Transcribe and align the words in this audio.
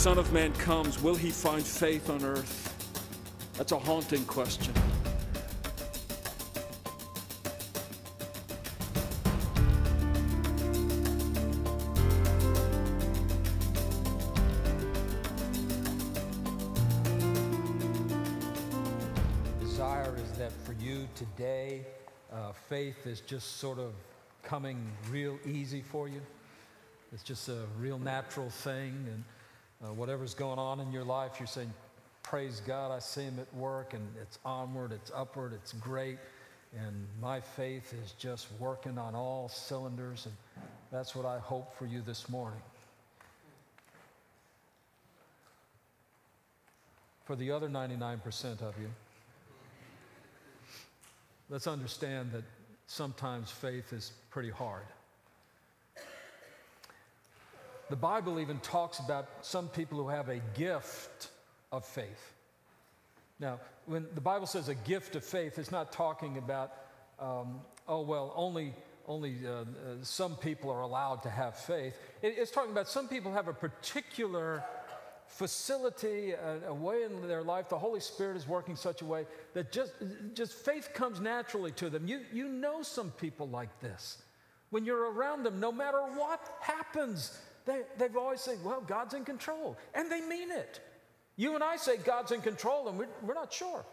Son 0.00 0.16
of 0.16 0.32
Man 0.32 0.50
comes, 0.54 1.02
will 1.02 1.14
he 1.14 1.28
find 1.28 1.62
faith 1.62 2.08
on 2.08 2.24
earth? 2.24 2.74
That's 3.58 3.72
a 3.72 3.78
haunting 3.78 4.24
question. 4.24 4.72
Desire 19.60 20.16
is 20.16 20.32
that 20.38 20.52
for 20.64 20.72
you 20.80 21.06
today, 21.14 21.84
uh, 22.32 22.52
faith 22.52 23.06
is 23.06 23.20
just 23.20 23.58
sort 23.58 23.78
of 23.78 23.92
coming 24.42 24.80
real 25.10 25.38
easy 25.44 25.82
for 25.82 26.08
you. 26.08 26.22
It's 27.12 27.22
just 27.22 27.50
a 27.50 27.66
real 27.78 27.98
natural 27.98 28.48
thing, 28.48 28.94
and 29.06 29.22
uh, 29.82 29.92
whatever's 29.92 30.34
going 30.34 30.58
on 30.58 30.80
in 30.80 30.92
your 30.92 31.04
life, 31.04 31.32
you're 31.38 31.46
saying, 31.46 31.72
Praise 32.22 32.60
God, 32.66 32.92
I 32.92 32.98
see 32.98 33.22
Him 33.22 33.38
at 33.40 33.52
work, 33.54 33.94
and 33.94 34.06
it's 34.20 34.38
onward, 34.44 34.92
it's 34.92 35.10
upward, 35.14 35.52
it's 35.52 35.72
great, 35.72 36.18
and 36.78 37.06
my 37.20 37.40
faith 37.40 37.94
is 38.04 38.12
just 38.12 38.48
working 38.58 38.98
on 38.98 39.14
all 39.14 39.48
cylinders, 39.48 40.26
and 40.26 40.34
that's 40.92 41.14
what 41.16 41.24
I 41.24 41.38
hope 41.38 41.76
for 41.76 41.86
you 41.86 42.02
this 42.02 42.28
morning. 42.28 42.60
For 47.24 47.36
the 47.36 47.50
other 47.50 47.68
99% 47.68 48.60
of 48.60 48.74
you, 48.78 48.90
let's 51.48 51.66
understand 51.66 52.32
that 52.32 52.44
sometimes 52.86 53.50
faith 53.50 53.92
is 53.92 54.12
pretty 54.30 54.50
hard. 54.50 54.84
The 57.90 57.96
Bible 57.96 58.38
even 58.38 58.60
talks 58.60 59.00
about 59.00 59.28
some 59.42 59.68
people 59.68 59.98
who 59.98 60.08
have 60.08 60.28
a 60.28 60.40
gift 60.54 61.28
of 61.72 61.84
faith. 61.84 62.34
Now, 63.40 63.58
when 63.86 64.06
the 64.14 64.20
Bible 64.20 64.46
says 64.46 64.68
a 64.68 64.76
gift 64.76 65.16
of 65.16 65.24
faith, 65.24 65.58
it's 65.58 65.72
not 65.72 65.90
talking 65.90 66.38
about, 66.38 66.72
um, 67.18 67.60
oh, 67.88 68.02
well, 68.02 68.32
only, 68.36 68.74
only 69.08 69.38
uh, 69.44 69.50
uh, 69.50 69.64
some 70.02 70.36
people 70.36 70.70
are 70.70 70.82
allowed 70.82 71.24
to 71.24 71.30
have 71.30 71.56
faith. 71.56 71.94
It, 72.22 72.34
it's 72.38 72.52
talking 72.52 72.70
about 72.70 72.86
some 72.86 73.08
people 73.08 73.32
have 73.32 73.48
a 73.48 73.52
particular 73.52 74.62
facility, 75.26 76.32
a, 76.32 76.68
a, 76.68 76.74
way 76.74 77.02
in 77.02 77.26
their 77.26 77.42
life. 77.42 77.68
The 77.68 77.78
Holy 77.78 78.00
Spirit 78.00 78.36
is 78.36 78.46
working 78.46 78.76
such 78.76 79.02
a 79.02 79.04
way 79.04 79.26
that 79.54 79.72
just, 79.72 79.94
just 80.34 80.52
faith 80.52 80.90
comes 80.94 81.18
naturally 81.18 81.72
to 81.72 81.90
them. 81.90 82.06
You, 82.06 82.20
you 82.32 82.46
know 82.46 82.82
some 82.82 83.10
people 83.10 83.48
like 83.48 83.80
this. 83.80 84.18
When 84.70 84.84
you're 84.84 85.10
around 85.12 85.42
them, 85.42 85.58
no 85.58 85.72
matter 85.72 85.98
what 85.98 86.56
happens, 86.60 87.36
they, 87.66 87.82
they've 87.98 88.16
always 88.16 88.40
said, 88.40 88.58
well, 88.64 88.80
God's 88.80 89.14
in 89.14 89.24
control. 89.24 89.76
And 89.94 90.10
they 90.10 90.20
mean 90.20 90.50
it. 90.50 90.80
You 91.36 91.54
and 91.54 91.64
I 91.64 91.76
say 91.76 91.96
God's 91.96 92.32
in 92.32 92.40
control, 92.40 92.88
and 92.88 92.98
we're, 92.98 93.08
we're 93.22 93.34
not 93.34 93.52
sure. 93.52 93.84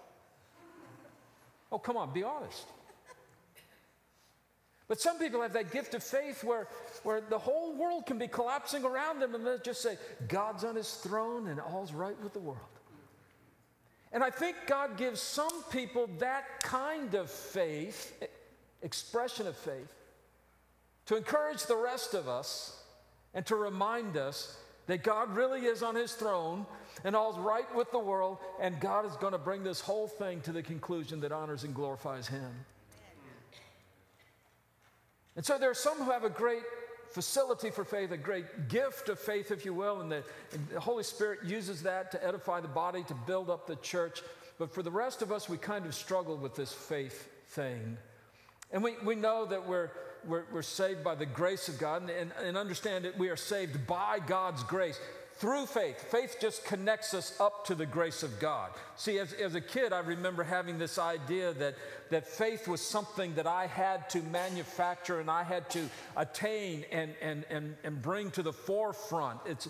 Oh, 1.72 1.80
come 1.80 1.98
on, 1.98 2.14
be 2.14 2.24
honest. 2.24 2.66
But 4.88 5.02
some 5.02 5.20
people 5.20 5.42
have 5.42 5.54
that 5.54 5.72
gift 5.72 5.94
of 5.96 6.04
faith 6.04 6.44
where, 6.44 6.68
where 7.04 7.20
the 7.20 7.38
whole 7.38 7.76
world 7.76 8.06
can 8.06 8.18
be 8.18 8.28
collapsing 8.28 8.86
around 8.86 9.20
them, 9.20 9.36
and 9.36 9.46
they 9.46 9.58
just 9.64 9.82
say, 9.82 9.98
God's 10.30 10.64
on 10.64 10.76
his 10.76 10.94
throne 10.96 11.48
and 11.48 11.60
all's 11.60 11.92
right 11.92 12.20
with 12.24 12.34
the 12.34 12.40
world. 12.40 12.60
And 14.14 14.24
I 14.24 14.30
think 14.30 14.56
God 14.66 14.96
gives 14.98 15.22
some 15.22 15.64
people 15.72 16.10
that 16.20 16.64
kind 16.64 17.14
of 17.16 17.30
faith, 17.30 18.24
expression 18.82 19.46
of 19.46 19.58
faith, 19.58 19.94
to 21.08 21.18
encourage 21.18 21.66
the 21.66 21.76
rest 21.76 22.14
of 22.14 22.30
us 22.30 22.82
and 23.34 23.46
to 23.46 23.56
remind 23.56 24.18
us 24.18 24.58
that 24.88 25.04
God 25.04 25.36
really 25.36 25.66
is 25.66 25.84
on 25.84 25.96
his 25.96 26.14
throne 26.14 26.66
and 27.04 27.16
all's 27.16 27.38
right 27.38 27.74
with 27.76 27.92
the 27.92 28.00
world, 28.00 28.38
and 28.60 28.80
God 28.80 29.06
is 29.06 29.16
going 29.18 29.34
to 29.34 29.38
bring 29.38 29.64
this 29.64 29.82
whole 29.82 30.08
thing 30.08 30.42
to 30.42 30.52
the 30.52 30.64
conclusion 30.64 31.20
that 31.22 31.32
honors 31.32 31.64
and 31.64 31.76
glorifies 31.76 32.28
him. 32.28 32.52
And 35.36 35.46
so 35.46 35.60
there 35.60 35.70
are 35.70 35.76
some 35.76 35.98
who 35.98 36.12
have 36.12 36.24
a 36.24 36.30
great 36.30 36.64
facility 37.12 37.70
for 37.70 37.86
faith, 37.86 38.12
a 38.12 38.18
great 38.18 38.70
gift 38.70 39.10
of 39.10 39.20
faith, 39.20 39.52
if 39.52 39.66
you 39.66 39.74
will, 39.74 40.02
and 40.02 40.12
the, 40.12 40.24
and 40.54 40.68
the, 40.70 40.80
Holy 40.80 41.04
Spirit 41.04 41.40
uses 41.46 41.84
that 41.84 42.12
to 42.12 42.26
edify 42.26 42.60
the 42.60 42.68
body, 42.68 43.04
to 43.04 43.14
build 43.14 43.50
up 43.50 43.68
the 43.68 43.76
church. 43.78 44.22
But 44.58 44.74
for 44.74 44.82
the 44.82 44.92
rest 44.92 45.22
of 45.22 45.32
us, 45.32 45.48
we 45.48 45.58
kind 45.58 45.86
of 45.86 45.94
struggle 45.94 46.38
with 46.38 46.56
this 46.56 46.74
faith 46.74 47.30
thing. 47.50 47.98
And 48.72 48.84
we, 48.84 48.96
we 49.04 49.16
know 49.16 49.46
that 49.46 49.68
we're, 49.68 49.92
we're, 50.28 50.44
we're 50.52 50.62
saved 50.62 51.04
by 51.04 51.16
the 51.16 51.26
grace 51.26 51.70
of 51.70 51.80
God 51.80 52.10
and, 52.10 52.32
and 52.44 52.58
understand 52.58 53.06
that 53.06 53.18
we 53.18 53.30
are 53.30 53.36
saved 53.36 53.88
by 53.88 54.20
God's 54.26 54.64
grace 54.64 55.00
through 55.38 55.68
faith. 55.68 56.02
Faith 56.12 56.38
just 56.42 56.66
connects 56.66 57.14
us 57.14 57.40
up 57.40 57.66
to 57.66 57.76
the 57.76 57.86
grace 57.86 58.24
of 58.24 58.40
God. 58.40 58.72
See, 58.96 59.20
as, 59.20 59.34
as 59.34 59.54
a 59.54 59.62
kid, 59.62 59.94
I 59.94 60.00
remember 60.00 60.44
having 60.44 60.80
this 60.80 60.98
idea 60.98 61.54
that, 61.54 61.76
that 62.10 62.28
faith 62.28 62.68
was 62.68 62.82
something 62.82 63.36
that 63.36 63.46
I 63.46 63.68
had 63.68 64.10
to 64.12 64.22
manufacture 64.24 65.20
and 65.20 65.30
I 65.30 65.44
had 65.44 65.70
to 65.72 65.90
attain 66.16 66.86
and, 66.92 67.14
and, 67.22 67.46
and, 67.52 67.76
and 67.84 68.02
bring 68.02 68.32
to 68.32 68.42
the 68.42 68.54
forefront. 68.54 69.40
It's, 69.46 69.70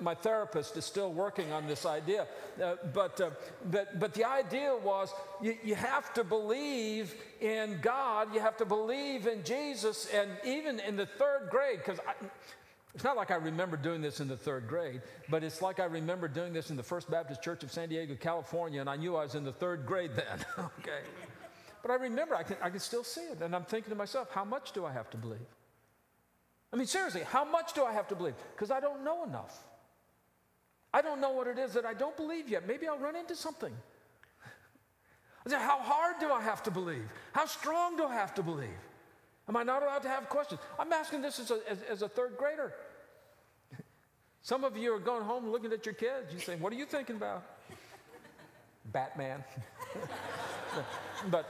my 0.00 0.14
therapist 0.14 0.76
is 0.76 0.84
still 0.84 1.12
working 1.12 1.52
on 1.52 1.66
this 1.66 1.84
idea. 1.84 2.26
Uh, 2.62 2.76
but, 2.94 3.20
uh, 3.20 3.30
but, 3.70 3.98
but 3.98 4.14
the 4.14 4.24
idea 4.24 4.74
was 4.74 5.12
you, 5.42 5.56
you 5.62 5.74
have 5.74 6.14
to 6.14 6.24
believe 6.24 7.14
in 7.40 7.78
God, 7.82 8.32
you 8.32 8.40
have 8.40 8.56
to 8.58 8.64
believe 8.64 9.26
in 9.26 9.42
Jesus, 9.44 10.08
and 10.14 10.30
even 10.44 10.80
in 10.80 10.96
the 10.96 11.06
third 11.06 11.48
grade, 11.50 11.78
because 11.78 11.98
it's 12.96 13.04
not 13.04 13.14
like 13.14 13.30
I 13.30 13.34
remember 13.34 13.76
doing 13.76 14.00
this 14.00 14.20
in 14.20 14.26
the 14.26 14.38
third 14.38 14.66
grade, 14.66 15.02
but 15.28 15.44
it's 15.44 15.60
like 15.60 15.80
I 15.80 15.84
remember 15.84 16.28
doing 16.28 16.54
this 16.54 16.70
in 16.70 16.78
the 16.78 16.82
First 16.82 17.10
Baptist 17.10 17.42
Church 17.42 17.62
of 17.62 17.70
San 17.70 17.90
Diego, 17.90 18.16
California, 18.18 18.80
and 18.80 18.88
I 18.88 18.96
knew 18.96 19.16
I 19.16 19.24
was 19.24 19.34
in 19.34 19.44
the 19.44 19.52
third 19.52 19.84
grade 19.84 20.12
then, 20.16 20.38
okay? 20.78 21.00
But 21.82 21.90
I 21.90 21.96
remember, 21.96 22.34
I 22.34 22.42
can, 22.42 22.56
I 22.62 22.70
can 22.70 22.80
still 22.80 23.04
see 23.04 23.20
it, 23.20 23.42
and 23.42 23.54
I'm 23.54 23.64
thinking 23.64 23.90
to 23.90 23.96
myself, 23.96 24.30
how 24.30 24.46
much 24.46 24.72
do 24.72 24.86
I 24.86 24.94
have 24.94 25.10
to 25.10 25.18
believe? 25.18 25.46
I 26.72 26.76
mean, 26.76 26.86
seriously, 26.86 27.20
how 27.20 27.44
much 27.44 27.74
do 27.74 27.84
I 27.84 27.92
have 27.92 28.08
to 28.08 28.14
believe? 28.14 28.32
Because 28.54 28.70
I 28.70 28.80
don't 28.80 29.04
know 29.04 29.24
enough. 29.24 29.62
I 30.94 31.02
don't 31.02 31.20
know 31.20 31.32
what 31.32 31.48
it 31.48 31.58
is 31.58 31.74
that 31.74 31.84
I 31.84 31.92
don't 31.92 32.16
believe 32.16 32.48
yet. 32.48 32.66
Maybe 32.66 32.88
I'll 32.88 32.96
run 32.96 33.14
into 33.14 33.36
something. 33.36 33.74
I 35.44 35.50
say, 35.50 35.56
how 35.56 35.80
hard 35.80 36.14
do 36.18 36.32
I 36.32 36.40
have 36.40 36.62
to 36.62 36.70
believe? 36.70 37.04
How 37.34 37.44
strong 37.44 37.98
do 37.98 38.06
I 38.06 38.14
have 38.14 38.34
to 38.36 38.42
believe? 38.42 38.70
Am 39.48 39.56
I 39.56 39.62
not 39.62 39.82
allowed 39.82 40.02
to 40.02 40.08
have 40.08 40.28
questions? 40.28 40.60
I'm 40.78 40.92
asking 40.92 41.22
this 41.22 41.38
as 41.38 41.50
a, 41.50 41.60
as, 41.68 41.82
as 41.82 42.02
a 42.02 42.08
third 42.08 42.36
grader. 42.36 42.72
Some 44.46 44.62
of 44.62 44.76
you 44.76 44.94
are 44.94 45.00
going 45.00 45.24
home 45.24 45.50
looking 45.50 45.72
at 45.72 45.84
your 45.84 45.96
kids. 45.96 46.32
You 46.32 46.38
say, 46.38 46.54
What 46.54 46.72
are 46.72 46.76
you 46.76 46.84
thinking 46.86 47.16
about? 47.16 47.42
Batman. 48.92 49.42
but, 51.32 51.48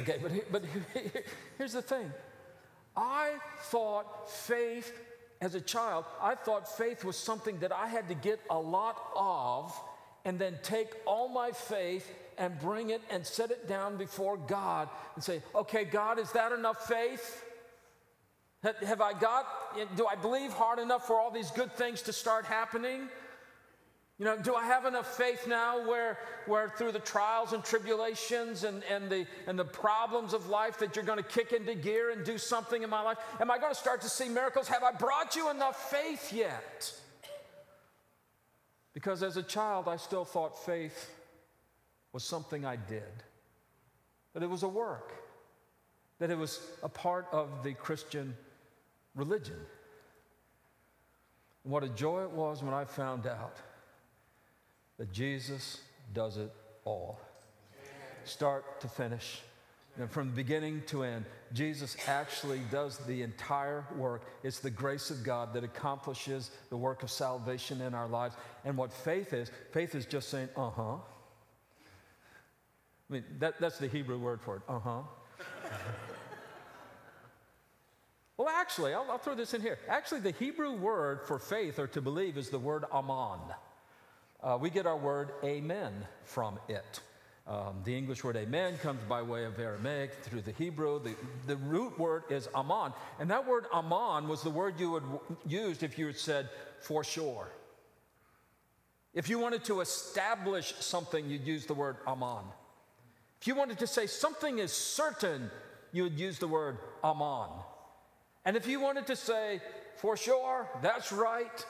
okay, 0.00 0.18
but, 0.20 0.32
but 0.50 0.64
here's 1.56 1.74
the 1.74 1.82
thing 1.82 2.12
I 2.96 3.34
thought 3.66 4.28
faith, 4.28 4.92
as 5.40 5.54
a 5.54 5.60
child, 5.60 6.04
I 6.20 6.34
thought 6.34 6.76
faith 6.76 7.04
was 7.04 7.14
something 7.14 7.60
that 7.60 7.70
I 7.70 7.86
had 7.86 8.08
to 8.08 8.14
get 8.14 8.40
a 8.50 8.58
lot 8.58 9.00
of 9.14 9.72
and 10.24 10.36
then 10.36 10.58
take 10.64 10.88
all 11.06 11.28
my 11.28 11.52
faith 11.52 12.12
and 12.38 12.58
bring 12.58 12.90
it 12.90 13.02
and 13.08 13.24
set 13.24 13.52
it 13.52 13.68
down 13.68 13.98
before 13.98 14.36
God 14.36 14.88
and 15.14 15.22
say, 15.22 15.42
okay, 15.54 15.84
God, 15.84 16.18
is 16.18 16.32
that 16.32 16.50
enough 16.50 16.88
faith? 16.88 17.44
Have 18.64 19.00
I 19.00 19.12
got, 19.12 19.46
do 19.96 20.06
I 20.06 20.14
believe 20.14 20.52
hard 20.52 20.78
enough 20.78 21.06
for 21.06 21.18
all 21.18 21.30
these 21.30 21.50
good 21.50 21.72
things 21.74 22.02
to 22.02 22.12
start 22.12 22.44
happening? 22.44 23.08
You 24.18 24.26
know, 24.26 24.36
do 24.36 24.54
I 24.54 24.66
have 24.66 24.84
enough 24.84 25.16
faith 25.16 25.46
now 25.48 25.88
where, 25.88 26.18
where 26.44 26.68
through 26.68 26.92
the 26.92 26.98
trials 26.98 27.54
and 27.54 27.64
tribulations 27.64 28.64
and, 28.64 28.82
and, 28.84 29.08
the, 29.08 29.26
and 29.46 29.58
the 29.58 29.64
problems 29.64 30.34
of 30.34 30.50
life 30.50 30.78
that 30.80 30.94
you're 30.94 31.06
going 31.06 31.16
to 31.16 31.24
kick 31.24 31.52
into 31.52 31.74
gear 31.74 32.10
and 32.10 32.22
do 32.22 32.36
something 32.36 32.82
in 32.82 32.90
my 32.90 33.00
life? 33.00 33.16
Am 33.40 33.50
I 33.50 33.56
going 33.56 33.72
to 33.72 33.80
start 33.80 34.02
to 34.02 34.10
see 34.10 34.28
miracles? 34.28 34.68
Have 34.68 34.82
I 34.82 34.92
brought 34.92 35.36
you 35.36 35.48
enough 35.50 35.90
faith 35.90 36.34
yet? 36.34 36.92
Because 38.92 39.22
as 39.22 39.38
a 39.38 39.42
child, 39.42 39.88
I 39.88 39.96
still 39.96 40.26
thought 40.26 40.66
faith 40.66 41.10
was 42.12 42.22
something 42.22 42.66
I 42.66 42.76
did, 42.76 43.22
that 44.34 44.42
it 44.42 44.50
was 44.50 44.64
a 44.64 44.68
work, 44.68 45.14
that 46.18 46.30
it 46.30 46.36
was 46.36 46.60
a 46.82 46.90
part 46.90 47.26
of 47.32 47.62
the 47.62 47.72
Christian 47.72 48.36
religion. 49.14 49.56
What 51.62 51.84
a 51.84 51.88
joy 51.88 52.22
it 52.22 52.30
was 52.30 52.62
when 52.62 52.74
I 52.74 52.84
found 52.84 53.26
out 53.26 53.56
that 54.98 55.12
Jesus 55.12 55.80
does 56.14 56.36
it 56.36 56.52
all. 56.84 57.18
Start 58.24 58.80
to 58.80 58.88
finish. 58.88 59.40
And 59.98 60.10
from 60.10 60.30
beginning 60.30 60.82
to 60.86 61.02
end, 61.02 61.24
Jesus 61.52 61.96
actually 62.06 62.60
does 62.70 62.98
the 62.98 63.22
entire 63.22 63.84
work. 63.96 64.22
It's 64.42 64.60
the 64.60 64.70
grace 64.70 65.10
of 65.10 65.22
God 65.24 65.52
that 65.54 65.64
accomplishes 65.64 66.50
the 66.70 66.76
work 66.76 67.02
of 67.02 67.10
salvation 67.10 67.80
in 67.80 67.94
our 67.94 68.08
lives. 68.08 68.36
And 68.64 68.76
what 68.76 68.92
faith 68.92 69.32
is, 69.32 69.50
faith 69.72 69.94
is 69.94 70.06
just 70.06 70.28
saying, 70.28 70.48
uh 70.56 70.70
huh. 70.70 70.94
I 73.10 73.12
mean, 73.12 73.24
that, 73.40 73.60
that's 73.60 73.78
the 73.78 73.88
Hebrew 73.88 74.18
word 74.18 74.40
for 74.40 74.56
it, 74.56 74.62
uh 74.68 74.78
huh. 74.78 75.02
Well, 78.40 78.48
actually, 78.48 78.94
I'll, 78.94 79.04
I'll, 79.10 79.18
throw 79.18 79.34
this 79.34 79.52
in 79.52 79.60
here. 79.60 79.78
Actually, 79.86 80.20
the 80.20 80.30
Hebrew 80.30 80.72
word 80.72 81.20
for 81.26 81.38
faith 81.38 81.78
or 81.78 81.86
to 81.88 82.00
believe 82.00 82.38
is 82.38 82.48
the 82.48 82.58
word 82.58 82.86
aman. 82.90 83.38
Uh, 84.42 84.56
we 84.58 84.70
get 84.70 84.86
our 84.86 84.96
word 84.96 85.32
amen 85.44 85.92
from 86.24 86.58
it. 86.66 87.00
Um, 87.46 87.82
the 87.84 87.94
English 87.94 88.24
word 88.24 88.36
amen 88.36 88.78
comes 88.78 89.02
by 89.02 89.20
way 89.20 89.44
of 89.44 89.58
Aramaic 89.58 90.14
through 90.22 90.40
the 90.40 90.52
Hebrew. 90.52 91.02
The, 91.02 91.16
the 91.46 91.56
root 91.56 91.98
word 91.98 92.22
is 92.30 92.48
aman. 92.54 92.94
And 93.18 93.30
that 93.30 93.46
word 93.46 93.66
aman 93.74 94.26
was 94.26 94.40
the 94.40 94.48
word 94.48 94.80
you 94.80 94.92
would 94.92 95.04
use 95.46 95.82
if 95.82 95.98
you 95.98 96.06
had 96.06 96.16
said 96.16 96.48
for 96.80 97.04
sure. 97.04 97.46
If 99.12 99.28
you 99.28 99.38
wanted 99.38 99.64
to 99.64 99.82
establish 99.82 100.72
something, 100.80 101.28
you'd 101.28 101.46
use 101.46 101.66
the 101.66 101.74
word 101.74 101.96
aman. 102.06 102.44
If 103.38 103.48
you 103.48 103.54
wanted 103.54 103.80
to 103.80 103.86
say 103.86 104.06
something 104.06 104.60
is 104.60 104.72
certain, 104.72 105.50
you 105.92 106.04
would 106.04 106.18
use 106.18 106.38
the 106.38 106.48
word 106.48 106.78
aman. 107.04 107.50
And 108.44 108.56
if 108.56 108.66
you 108.66 108.80
wanted 108.80 109.06
to 109.08 109.16
say 109.16 109.60
for 109.96 110.16
sure, 110.16 110.68
that's 110.82 111.12
right, 111.12 111.64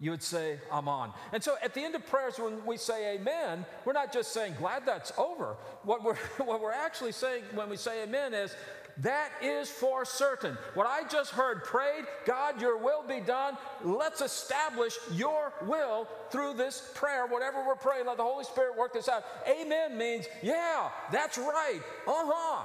you 0.00 0.10
would 0.10 0.22
say, 0.22 0.58
Amen. 0.70 1.10
And 1.32 1.42
so 1.42 1.56
at 1.62 1.74
the 1.74 1.80
end 1.80 1.94
of 1.94 2.06
prayers, 2.06 2.38
when 2.38 2.64
we 2.66 2.76
say 2.76 3.16
amen, 3.16 3.64
we're 3.84 3.92
not 3.92 4.12
just 4.12 4.32
saying, 4.32 4.54
glad 4.58 4.84
that's 4.86 5.12
over. 5.16 5.56
What 5.82 6.02
we're, 6.04 6.16
what 6.44 6.60
we're 6.60 6.72
actually 6.72 7.12
saying 7.12 7.44
when 7.54 7.68
we 7.68 7.76
say 7.76 8.02
amen 8.02 8.34
is, 8.34 8.54
that 8.98 9.30
is 9.42 9.68
for 9.68 10.04
certain. 10.04 10.56
What 10.74 10.86
I 10.86 11.02
just 11.08 11.32
heard 11.32 11.64
prayed, 11.64 12.04
God, 12.26 12.60
your 12.60 12.78
will 12.78 13.02
be 13.02 13.18
done. 13.18 13.56
Let's 13.82 14.20
establish 14.20 14.96
your 15.12 15.52
will 15.66 16.06
through 16.30 16.54
this 16.54 16.92
prayer. 16.94 17.26
Whatever 17.26 17.66
we're 17.66 17.74
praying, 17.74 18.06
let 18.06 18.18
the 18.18 18.22
Holy 18.22 18.44
Spirit 18.44 18.78
work 18.78 18.92
this 18.92 19.08
out. 19.08 19.24
Amen 19.48 19.98
means, 19.98 20.26
yeah, 20.42 20.90
that's 21.10 21.38
right. 21.38 21.80
Uh 22.06 22.12
huh. 22.24 22.64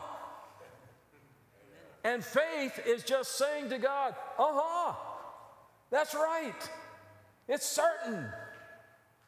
And 2.04 2.24
faith 2.24 2.80
is 2.86 3.04
just 3.04 3.38
saying 3.38 3.70
to 3.70 3.78
God, 3.78 4.16
uh 4.38 4.48
huh, 4.52 4.96
that's 5.90 6.14
right. 6.14 6.70
It's 7.48 7.66
certain. 7.66 8.26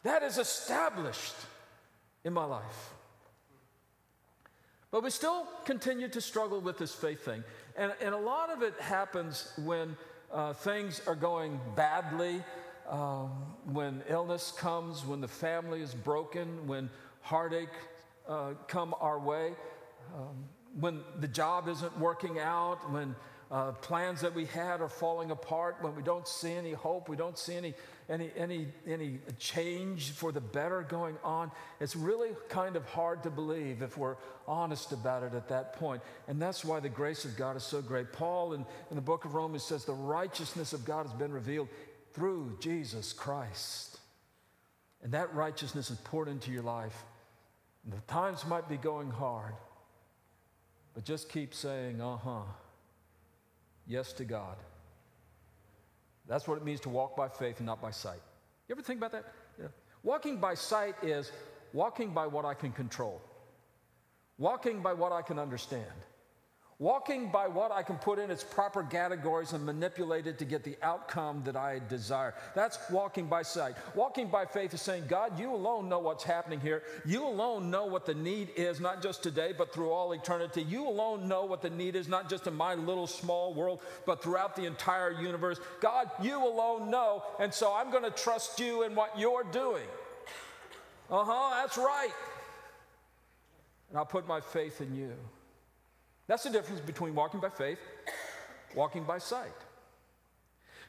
That 0.03 0.23
is 0.23 0.37
established 0.37 1.35
in 2.23 2.33
my 2.33 2.45
life. 2.45 2.93
But 4.91 5.03
we 5.03 5.09
still 5.09 5.47
continue 5.65 6.09
to 6.09 6.21
struggle 6.21 6.59
with 6.59 6.77
this 6.77 6.93
faith 6.93 7.23
thing. 7.23 7.43
And, 7.77 7.93
and 8.01 8.13
a 8.13 8.17
lot 8.17 8.49
of 8.49 8.61
it 8.61 8.79
happens 8.79 9.51
when 9.57 9.95
uh, 10.31 10.53
things 10.53 11.01
are 11.07 11.15
going 11.15 11.59
badly, 11.75 12.43
um, 12.89 13.31
when 13.65 14.03
illness 14.09 14.51
comes, 14.51 15.05
when 15.05 15.21
the 15.21 15.27
family 15.27 15.81
is 15.81 15.93
broken, 15.93 16.67
when 16.67 16.89
heartache 17.21 17.69
uh, 18.27 18.53
come 18.67 18.93
our 18.99 19.19
way, 19.19 19.53
um, 20.15 20.45
when 20.79 21.01
the 21.19 21.27
job 21.27 21.67
isn't 21.67 21.97
working 21.99 22.39
out, 22.39 22.91
when 22.91 23.15
uh, 23.51 23.71
plans 23.73 24.21
that 24.21 24.33
we 24.33 24.45
had 24.45 24.79
are 24.81 24.89
falling 24.89 25.31
apart, 25.31 25.77
when 25.81 25.95
we 25.95 26.01
don't 26.01 26.27
see 26.27 26.53
any 26.53 26.71
hope, 26.71 27.09
we 27.09 27.17
don't 27.17 27.37
see 27.37 27.55
any 27.55 27.73
any, 28.11 28.29
any, 28.35 28.67
any 28.85 29.19
change 29.39 30.11
for 30.11 30.33
the 30.33 30.41
better 30.41 30.81
going 30.81 31.15
on. 31.23 31.49
It's 31.79 31.95
really 31.95 32.31
kind 32.49 32.75
of 32.75 32.85
hard 32.85 33.23
to 33.23 33.29
believe 33.29 33.81
if 33.81 33.97
we're 33.97 34.17
honest 34.47 34.91
about 34.91 35.23
it 35.23 35.33
at 35.33 35.47
that 35.47 35.73
point. 35.73 36.01
And 36.27 36.39
that's 36.41 36.65
why 36.65 36.81
the 36.81 36.89
grace 36.89 37.23
of 37.23 37.37
God 37.37 37.55
is 37.55 37.63
so 37.63 37.81
great. 37.81 38.11
Paul 38.11 38.53
in, 38.53 38.65
in 38.89 38.97
the 38.97 39.01
book 39.01 39.23
of 39.23 39.33
Romans 39.33 39.63
says, 39.63 39.85
The 39.85 39.93
righteousness 39.93 40.73
of 40.73 40.83
God 40.83 41.05
has 41.05 41.13
been 41.13 41.31
revealed 41.31 41.69
through 42.13 42.57
Jesus 42.59 43.13
Christ. 43.13 43.97
And 45.01 45.13
that 45.13 45.33
righteousness 45.33 45.89
is 45.89 45.97
poured 45.99 46.27
into 46.27 46.51
your 46.51 46.63
life. 46.63 47.05
And 47.85 47.93
the 47.93 48.01
times 48.11 48.45
might 48.45 48.67
be 48.67 48.77
going 48.77 49.09
hard, 49.09 49.53
but 50.93 51.03
just 51.03 51.29
keep 51.29 51.53
saying, 51.53 52.01
uh 52.01 52.17
huh, 52.17 52.43
yes 53.87 54.13
to 54.13 54.25
God. 54.25 54.57
That's 56.27 56.47
what 56.47 56.57
it 56.57 56.63
means 56.63 56.79
to 56.81 56.89
walk 56.89 57.15
by 57.15 57.27
faith 57.27 57.57
and 57.57 57.65
not 57.65 57.81
by 57.81 57.91
sight. 57.91 58.21
You 58.67 58.73
ever 58.75 58.81
think 58.81 58.99
about 58.99 59.11
that? 59.11 59.33
Yeah. 59.59 59.67
Walking 60.03 60.37
by 60.37 60.53
sight 60.53 60.95
is 61.03 61.31
walking 61.73 62.11
by 62.13 62.27
what 62.27 62.45
I 62.45 62.53
can 62.53 62.71
control, 62.71 63.21
walking 64.37 64.81
by 64.81 64.93
what 64.93 65.11
I 65.11 65.21
can 65.21 65.39
understand. 65.39 65.83
Walking 66.81 67.29
by 67.29 67.47
what 67.47 67.71
I 67.71 67.83
can 67.83 67.97
put 67.97 68.17
in 68.17 68.31
its 68.31 68.43
proper 68.43 68.81
categories 68.81 69.53
and 69.53 69.63
manipulate 69.63 70.25
it 70.25 70.39
to 70.39 70.45
get 70.45 70.63
the 70.63 70.75
outcome 70.81 71.43
that 71.43 71.55
I 71.55 71.79
desire. 71.87 72.33
That's 72.55 72.79
walking 72.89 73.27
by 73.27 73.43
sight. 73.43 73.75
Walking 73.93 74.29
by 74.29 74.45
faith 74.45 74.73
is 74.73 74.81
saying, 74.81 75.03
God, 75.07 75.39
you 75.39 75.53
alone 75.53 75.89
know 75.89 75.99
what's 75.99 76.23
happening 76.23 76.59
here. 76.59 76.81
You 77.05 77.27
alone 77.27 77.69
know 77.69 77.85
what 77.85 78.07
the 78.07 78.15
need 78.15 78.49
is, 78.55 78.79
not 78.79 79.03
just 79.03 79.21
today, 79.21 79.53
but 79.55 79.71
through 79.71 79.91
all 79.91 80.11
eternity. 80.13 80.63
You 80.63 80.87
alone 80.87 81.27
know 81.27 81.45
what 81.45 81.61
the 81.61 81.69
need 81.69 81.95
is, 81.95 82.07
not 82.07 82.31
just 82.31 82.47
in 82.47 82.55
my 82.55 82.73
little 82.73 83.05
small 83.05 83.53
world, 83.53 83.81
but 84.07 84.23
throughout 84.23 84.55
the 84.55 84.65
entire 84.65 85.11
universe. 85.11 85.59
God, 85.81 86.09
you 86.19 86.43
alone 86.43 86.89
know, 86.89 87.21
and 87.39 87.53
so 87.53 87.71
I'm 87.71 87.91
going 87.91 88.05
to 88.05 88.09
trust 88.09 88.59
you 88.59 88.81
in 88.81 88.95
what 88.95 89.19
you're 89.19 89.43
doing. 89.43 89.85
Uh 91.11 91.25
huh, 91.25 91.61
that's 91.61 91.77
right. 91.77 92.13
And 93.89 93.99
I'll 93.99 94.03
put 94.03 94.27
my 94.27 94.41
faith 94.41 94.81
in 94.81 94.95
you. 94.95 95.13
That's 96.31 96.43
the 96.43 96.49
difference 96.49 96.79
between 96.79 97.13
walking 97.13 97.41
by 97.41 97.49
faith, 97.49 97.77
walking 98.73 99.03
by 99.03 99.17
sight. 99.17 99.51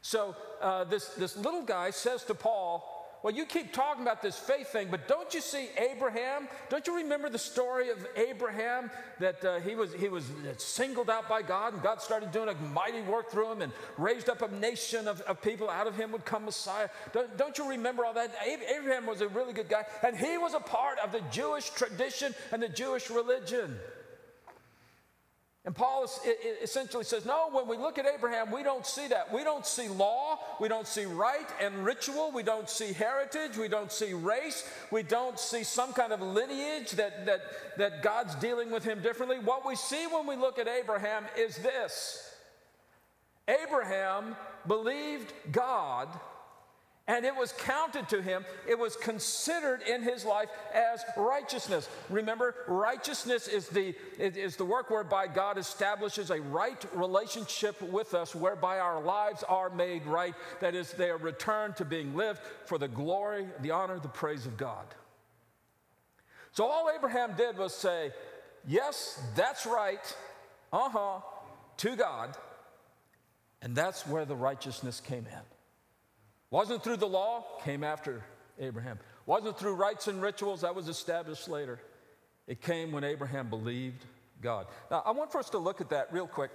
So 0.00 0.36
uh, 0.60 0.84
this, 0.84 1.08
this 1.14 1.36
little 1.36 1.62
guy 1.62 1.90
says 1.90 2.22
to 2.26 2.34
Paul, 2.34 2.88
well, 3.24 3.34
you 3.34 3.44
keep 3.44 3.72
talking 3.72 4.02
about 4.02 4.22
this 4.22 4.38
faith 4.38 4.68
thing, 4.68 4.86
but 4.88 5.08
don't 5.08 5.34
you 5.34 5.40
see 5.40 5.68
Abraham? 5.76 6.46
Don't 6.68 6.86
you 6.86 6.94
remember 6.94 7.28
the 7.28 7.40
story 7.40 7.90
of 7.90 8.06
Abraham 8.14 8.88
that 9.18 9.44
uh, 9.44 9.58
he, 9.58 9.74
was, 9.74 9.92
he 9.94 10.08
was 10.08 10.30
singled 10.58 11.10
out 11.10 11.28
by 11.28 11.42
God 11.42 11.72
and 11.72 11.82
God 11.82 12.00
started 12.00 12.30
doing 12.30 12.48
a 12.48 12.54
mighty 12.68 13.02
work 13.02 13.28
through 13.28 13.50
him 13.50 13.62
and 13.62 13.72
raised 13.98 14.28
up 14.28 14.42
a 14.42 14.54
nation 14.54 15.08
of, 15.08 15.22
of 15.22 15.42
people? 15.42 15.68
Out 15.68 15.88
of 15.88 15.96
him 15.96 16.12
would 16.12 16.24
come 16.24 16.44
Messiah. 16.44 16.88
Don't, 17.12 17.36
don't 17.36 17.58
you 17.58 17.68
remember 17.68 18.04
all 18.04 18.14
that? 18.14 18.32
Abraham 18.46 19.06
was 19.06 19.20
a 19.20 19.26
really 19.26 19.54
good 19.54 19.68
guy, 19.68 19.86
and 20.06 20.16
he 20.16 20.38
was 20.38 20.54
a 20.54 20.60
part 20.60 21.00
of 21.00 21.10
the 21.10 21.22
Jewish 21.32 21.68
tradition 21.70 22.32
and 22.52 22.62
the 22.62 22.68
Jewish 22.68 23.10
religion. 23.10 23.76
And 25.64 25.76
Paul 25.76 26.10
essentially 26.60 27.04
says, 27.04 27.24
no, 27.24 27.48
when 27.52 27.68
we 27.68 27.76
look 27.76 27.96
at 27.96 28.04
Abraham, 28.04 28.50
we 28.50 28.64
don't 28.64 28.84
see 28.84 29.06
that. 29.08 29.32
We 29.32 29.44
don't 29.44 29.64
see 29.64 29.86
law, 29.88 30.40
we 30.60 30.66
don't 30.66 30.88
see 30.88 31.04
rite 31.04 31.50
and 31.60 31.84
ritual, 31.84 32.32
we 32.32 32.42
don't 32.42 32.68
see 32.68 32.92
heritage, 32.92 33.56
we 33.56 33.68
don't 33.68 33.92
see 33.92 34.12
race, 34.12 34.68
we 34.90 35.04
don't 35.04 35.38
see 35.38 35.62
some 35.62 35.92
kind 35.92 36.12
of 36.12 36.20
lineage 36.20 36.90
that, 36.92 37.26
that, 37.26 37.42
that 37.78 38.02
God's 38.02 38.34
dealing 38.36 38.72
with 38.72 38.82
him 38.82 39.02
differently. 39.02 39.38
What 39.38 39.64
we 39.64 39.76
see 39.76 40.08
when 40.08 40.26
we 40.26 40.34
look 40.34 40.58
at 40.58 40.66
Abraham 40.66 41.26
is 41.38 41.56
this. 41.58 42.34
Abraham 43.46 44.34
believed 44.66 45.32
God 45.52 46.08
and 47.08 47.24
it 47.24 47.34
was 47.34 47.52
counted 47.52 48.08
to 48.10 48.22
him, 48.22 48.44
it 48.68 48.78
was 48.78 48.94
considered 48.94 49.82
in 49.82 50.02
his 50.02 50.24
life 50.24 50.48
as 50.72 51.02
righteousness. 51.16 51.88
Remember, 52.08 52.54
righteousness 52.68 53.48
is 53.48 53.68
the, 53.68 53.94
is 54.18 54.54
the 54.54 54.64
work 54.64 54.88
whereby 54.88 55.26
God 55.26 55.58
establishes 55.58 56.30
a 56.30 56.40
right 56.40 56.84
relationship 56.94 57.82
with 57.82 58.14
us, 58.14 58.36
whereby 58.36 58.78
our 58.78 59.02
lives 59.02 59.42
are 59.48 59.68
made 59.70 60.06
right. 60.06 60.34
That 60.60 60.76
is, 60.76 60.92
they 60.92 61.10
are 61.10 61.16
returned 61.16 61.76
to 61.76 61.84
being 61.84 62.14
lived 62.14 62.40
for 62.66 62.78
the 62.78 62.88
glory, 62.88 63.48
the 63.62 63.72
honor, 63.72 63.98
the 63.98 64.08
praise 64.08 64.46
of 64.46 64.56
God. 64.56 64.86
So 66.52 66.66
all 66.66 66.88
Abraham 66.94 67.34
did 67.36 67.58
was 67.58 67.74
say, 67.74 68.12
Yes, 68.64 69.20
that's 69.34 69.66
right, 69.66 70.16
uh 70.72 70.88
huh, 70.88 71.20
to 71.78 71.96
God. 71.96 72.36
And 73.60 73.74
that's 73.74 74.06
where 74.06 74.24
the 74.24 74.36
righteousness 74.36 75.00
came 75.00 75.26
in. 75.26 75.51
Wasn't 76.52 76.84
through 76.84 76.98
the 76.98 77.08
law, 77.08 77.44
came 77.64 77.82
after 77.82 78.22
Abraham. 78.60 78.98
Wasn't 79.24 79.58
through 79.58 79.74
rites 79.74 80.06
and 80.06 80.20
rituals, 80.20 80.60
that 80.60 80.74
was 80.74 80.86
established 80.86 81.48
later. 81.48 81.80
It 82.46 82.60
came 82.60 82.92
when 82.92 83.04
Abraham 83.04 83.48
believed 83.48 84.04
God. 84.42 84.66
Now, 84.90 85.02
I 85.06 85.12
want 85.12 85.32
for 85.32 85.38
us 85.38 85.48
to 85.50 85.58
look 85.58 85.80
at 85.80 85.88
that 85.88 86.12
real 86.12 86.26
quick. 86.26 86.50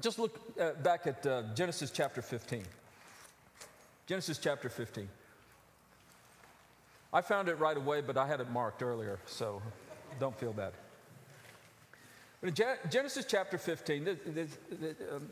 Just 0.00 0.20
look 0.20 0.38
uh, 0.60 0.74
back 0.84 1.08
at 1.08 1.26
uh, 1.26 1.42
Genesis 1.56 1.90
chapter 1.90 2.22
15. 2.22 2.62
Genesis 4.06 4.38
chapter 4.38 4.68
15. 4.68 5.08
I 7.12 7.20
found 7.20 7.48
it 7.48 7.58
right 7.58 7.76
away, 7.76 8.02
but 8.02 8.16
I 8.16 8.28
had 8.28 8.40
it 8.40 8.48
marked 8.52 8.80
earlier, 8.80 9.18
so 9.26 9.60
don't 10.20 10.38
feel 10.38 10.52
bad. 10.52 10.72
But 12.40 12.50
in 12.50 12.66
Genesis 12.88 13.24
chapter 13.28 13.58
15, 13.58 14.08
um, 15.12 15.28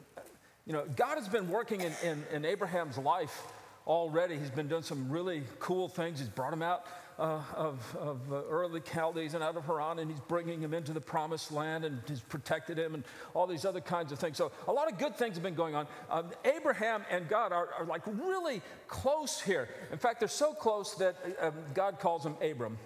you 0.66 0.73
know, 0.73 0.85
God 0.97 1.16
has 1.16 1.28
been 1.28 1.49
working 1.49 1.82
in, 1.82 1.92
in, 2.02 2.25
in 2.32 2.44
Abraham's 2.44 2.99
life 2.99 3.40
already. 3.88 4.38
He's 4.38 4.50
been 4.50 4.68
doing 4.68 4.83
some 4.83 5.11
really 5.11 5.42
cool 5.59 5.88
things. 5.88 6.21
He's 6.21 6.28
brought 6.28 6.52
him 6.52 6.62
out 6.62 6.85
uh, 7.18 7.40
of, 7.57 7.97
of 7.99 8.33
uh, 8.33 8.42
early 8.49 8.80
Chaldees 8.80 9.35
and 9.35 9.42
out 9.42 9.57
of 9.57 9.64
Haran, 9.64 9.99
and 9.99 10.11
he's 10.11 10.21
bringing 10.21 10.61
him 10.61 10.75
into 10.75 10.92
the 10.92 11.00
promised 11.00 11.50
land, 11.50 11.85
and 11.85 12.00
he's 12.07 12.21
protected 12.21 12.78
him, 12.78 12.95
and 12.95 13.02
all 13.35 13.47
these 13.47 13.64
other 13.64 13.80
kinds 13.80 14.12
of 14.12 14.18
things. 14.18 14.37
So, 14.37 14.52
a 14.68 14.73
lot 14.73 14.92
of 14.92 14.99
good 14.99 15.16
things 15.16 15.35
have 15.35 15.42
been 15.42 15.54
going 15.54 15.75
on. 15.75 15.88
Um, 16.11 16.30
Abraham 16.45 17.04
and 17.11 17.28
God 17.28 17.50
are, 17.52 17.71
are, 17.78 17.87
like 17.87 18.02
really 18.07 18.62
close 18.87 19.40
here. 19.40 19.68
In 19.90 19.99
fact, 19.99 20.21
they're 20.21 20.28
so 20.28 20.52
close 20.52 20.95
that 20.97 21.16
um, 21.40 21.54
God 21.75 21.99
calls 21.99 22.25
him 22.25 22.37
Abram. 22.42 22.78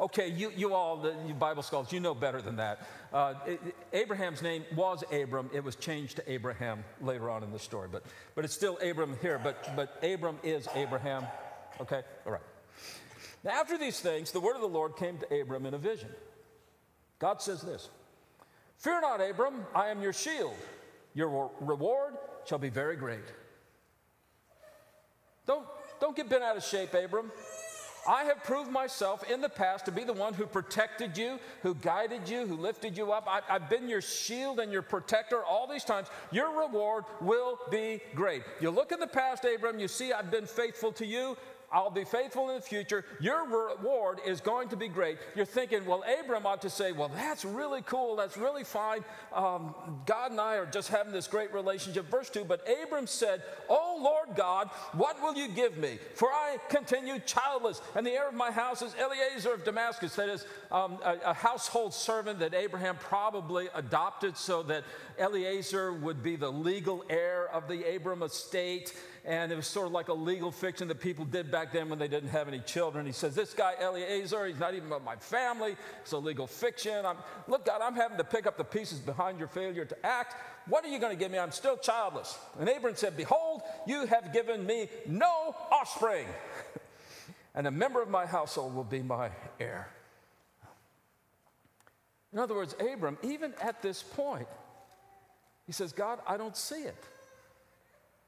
Okay, 0.00 0.28
you, 0.28 0.50
you 0.56 0.72
all, 0.72 0.96
the 0.96 1.14
you 1.26 1.34
Bible 1.34 1.62
scholars, 1.62 1.92
you 1.92 2.00
know 2.00 2.14
better 2.14 2.40
than 2.40 2.56
that. 2.56 2.88
Uh, 3.12 3.34
it, 3.46 3.60
Abraham's 3.92 4.40
name 4.40 4.64
was 4.74 5.04
Abram. 5.12 5.50
It 5.52 5.62
was 5.62 5.76
changed 5.76 6.16
to 6.16 6.32
Abraham 6.32 6.82
later 7.02 7.28
on 7.28 7.44
in 7.44 7.52
the 7.52 7.58
story, 7.58 7.88
but, 7.92 8.04
but 8.34 8.46
it's 8.46 8.54
still 8.54 8.78
Abram 8.82 9.14
here. 9.20 9.38
But, 9.38 9.76
but 9.76 10.02
Abram 10.02 10.38
is 10.42 10.66
Abraham. 10.74 11.26
Okay, 11.82 12.00
all 12.24 12.32
right. 12.32 12.40
Now, 13.44 13.50
after 13.52 13.76
these 13.76 14.00
things, 14.00 14.30
the 14.30 14.40
word 14.40 14.54
of 14.54 14.62
the 14.62 14.68
Lord 14.68 14.96
came 14.96 15.18
to 15.18 15.40
Abram 15.40 15.66
in 15.66 15.74
a 15.74 15.78
vision. 15.78 16.08
God 17.18 17.42
says 17.42 17.60
this 17.60 17.90
Fear 18.78 19.02
not, 19.02 19.20
Abram, 19.20 19.66
I 19.74 19.88
am 19.88 20.00
your 20.00 20.14
shield. 20.14 20.56
Your 21.12 21.50
reward 21.60 22.14
shall 22.46 22.58
be 22.58 22.70
very 22.70 22.96
great. 22.96 23.20
Don't, 25.46 25.66
don't 26.00 26.16
get 26.16 26.30
bent 26.30 26.42
out 26.42 26.56
of 26.56 26.64
shape, 26.64 26.94
Abram. 26.94 27.30
I 28.08 28.24
have 28.24 28.42
proved 28.44 28.70
myself 28.70 29.28
in 29.30 29.40
the 29.40 29.48
past 29.48 29.84
to 29.86 29.92
be 29.92 30.04
the 30.04 30.12
one 30.12 30.34
who 30.34 30.46
protected 30.46 31.16
you, 31.16 31.38
who 31.62 31.74
guided 31.74 32.28
you, 32.28 32.46
who 32.46 32.56
lifted 32.56 32.96
you 32.96 33.12
up. 33.12 33.26
I, 33.28 33.40
have 33.52 33.68
been 33.68 33.88
your 33.88 34.00
shield 34.00 34.60
and 34.60 34.72
your 34.72 34.82
protector 34.82 35.44
all 35.44 35.66
these 35.66 35.84
times. 35.84 36.08
Your 36.30 36.60
reward 36.60 37.04
will 37.20 37.58
be 37.70 38.00
great. 38.14 38.42
You 38.60 38.70
look 38.70 38.92
in 38.92 39.00
the 39.00 39.06
past, 39.06 39.44
Abram, 39.44 39.78
you 39.78 39.88
see 39.88 40.12
I've 40.12 40.30
been 40.30 40.46
faithful 40.46 40.92
to 40.92 41.06
you. 41.06 41.36
I'll 41.72 41.90
be 41.90 42.04
faithful 42.04 42.48
in 42.50 42.56
the 42.56 42.62
future. 42.62 43.04
Your 43.20 43.46
reward 43.46 44.18
is 44.26 44.40
going 44.40 44.68
to 44.70 44.76
be 44.76 44.88
great. 44.88 45.18
You're 45.36 45.44
thinking, 45.44 45.86
well, 45.86 46.02
Abram 46.20 46.44
ought 46.44 46.62
to 46.62 46.70
say, 46.70 46.90
well, 46.90 47.10
that's 47.14 47.44
really 47.44 47.82
cool. 47.82 48.16
That's 48.16 48.36
really 48.36 48.64
fine. 48.64 49.04
Um, 49.32 49.74
God 50.04 50.32
and 50.32 50.40
I 50.40 50.56
are 50.56 50.66
just 50.66 50.88
having 50.88 51.12
this 51.12 51.28
great 51.28 51.52
relationship. 51.54 52.10
Verse 52.10 52.28
2 52.30 52.44
But 52.44 52.66
Abram 52.68 53.06
said, 53.06 53.42
Oh, 53.68 54.00
Lord 54.02 54.36
God, 54.36 54.68
what 54.92 55.20
will 55.22 55.34
you 55.34 55.48
give 55.48 55.78
me? 55.78 55.98
For 56.14 56.28
I 56.28 56.58
continue 56.68 57.18
childless, 57.20 57.80
and 57.94 58.06
the 58.06 58.12
heir 58.12 58.28
of 58.28 58.34
my 58.34 58.50
house 58.50 58.82
is 58.82 58.94
Eliezer 58.94 59.54
of 59.54 59.64
Damascus. 59.64 60.16
That 60.16 60.28
is 60.28 60.44
um, 60.72 60.98
a, 61.04 61.18
a 61.26 61.34
household 61.34 61.94
servant 61.94 62.40
that 62.40 62.54
Abraham 62.54 62.96
probably 62.98 63.68
adopted 63.74 64.36
so 64.36 64.62
that 64.64 64.84
Eliezer 65.18 65.92
would 65.92 66.22
be 66.22 66.36
the 66.36 66.50
legal 66.50 67.04
heir 67.08 67.48
of 67.52 67.68
the 67.68 67.94
Abram 67.94 68.22
estate 68.22 68.94
and 69.24 69.52
it 69.52 69.56
was 69.56 69.66
sort 69.66 69.86
of 69.86 69.92
like 69.92 70.08
a 70.08 70.14
legal 70.14 70.50
fiction 70.50 70.88
that 70.88 71.00
people 71.00 71.24
did 71.24 71.50
back 71.50 71.72
then 71.72 71.88
when 71.88 71.98
they 71.98 72.08
didn't 72.08 72.30
have 72.30 72.48
any 72.48 72.60
children. 72.60 73.04
He 73.06 73.12
says, 73.12 73.34
This 73.34 73.52
guy, 73.52 73.74
Eliezer, 73.80 74.46
he's 74.46 74.58
not 74.58 74.74
even 74.74 74.90
of 74.92 75.04
my 75.04 75.16
family. 75.16 75.76
It's 76.02 76.12
a 76.12 76.18
legal 76.18 76.46
fiction. 76.46 77.04
I'm, 77.04 77.16
look, 77.46 77.66
God, 77.66 77.80
I'm 77.82 77.94
having 77.94 78.18
to 78.18 78.24
pick 78.24 78.46
up 78.46 78.56
the 78.56 78.64
pieces 78.64 78.98
behind 78.98 79.38
your 79.38 79.48
failure 79.48 79.84
to 79.84 80.06
act. 80.06 80.36
What 80.66 80.84
are 80.84 80.88
you 80.88 80.98
going 80.98 81.12
to 81.12 81.18
give 81.18 81.30
me? 81.30 81.38
I'm 81.38 81.52
still 81.52 81.76
childless. 81.76 82.38
And 82.58 82.68
Abram 82.68 82.96
said, 82.96 83.16
Behold, 83.16 83.62
you 83.86 84.06
have 84.06 84.32
given 84.32 84.64
me 84.64 84.88
no 85.06 85.54
offspring, 85.70 86.26
and 87.54 87.66
a 87.66 87.70
member 87.70 88.00
of 88.00 88.08
my 88.08 88.26
household 88.26 88.74
will 88.74 88.84
be 88.84 89.02
my 89.02 89.30
heir. 89.58 89.90
In 92.32 92.38
other 92.38 92.54
words, 92.54 92.74
Abram, 92.80 93.18
even 93.22 93.52
at 93.60 93.82
this 93.82 94.02
point, 94.02 94.46
he 95.66 95.72
says, 95.72 95.92
God, 95.92 96.20
I 96.26 96.36
don't 96.36 96.56
see 96.56 96.82
it. 96.82 97.04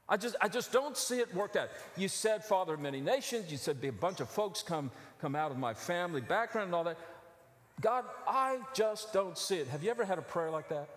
I 0.09 0.17
just, 0.17 0.35
I 0.41 0.49
just 0.49 0.71
don't 0.71 0.97
see 0.97 1.19
it 1.19 1.33
worked 1.33 1.55
out. 1.55 1.69
You 1.95 2.07
said, 2.07 2.43
Father 2.43 2.73
of 2.73 2.79
many 2.79 2.99
nations, 2.99 3.51
you 3.51 3.57
said, 3.57 3.79
be 3.79 3.87
a 3.87 3.93
bunch 3.93 4.19
of 4.19 4.29
folks 4.29 4.61
come, 4.61 4.91
come 5.21 5.35
out 5.35 5.51
of 5.51 5.57
my 5.57 5.73
family 5.73 6.21
background 6.21 6.67
and 6.67 6.75
all 6.75 6.83
that. 6.83 6.97
God, 7.81 8.05
I 8.27 8.59
just 8.73 9.13
don't 9.13 9.37
see 9.37 9.57
it. 9.57 9.67
Have 9.67 9.83
you 9.83 9.89
ever 9.89 10.03
had 10.05 10.17
a 10.17 10.21
prayer 10.21 10.51
like 10.51 10.69
that? 10.69 10.89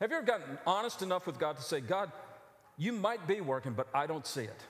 Have 0.00 0.10
you 0.10 0.16
ever 0.16 0.26
gotten 0.26 0.58
honest 0.66 1.02
enough 1.02 1.26
with 1.26 1.38
God 1.38 1.56
to 1.56 1.62
say, 1.62 1.80
God, 1.80 2.10
you 2.78 2.92
might 2.92 3.26
be 3.26 3.42
working, 3.42 3.74
but 3.74 3.88
I 3.94 4.06
don't 4.06 4.26
see 4.26 4.42
it? 4.42 4.60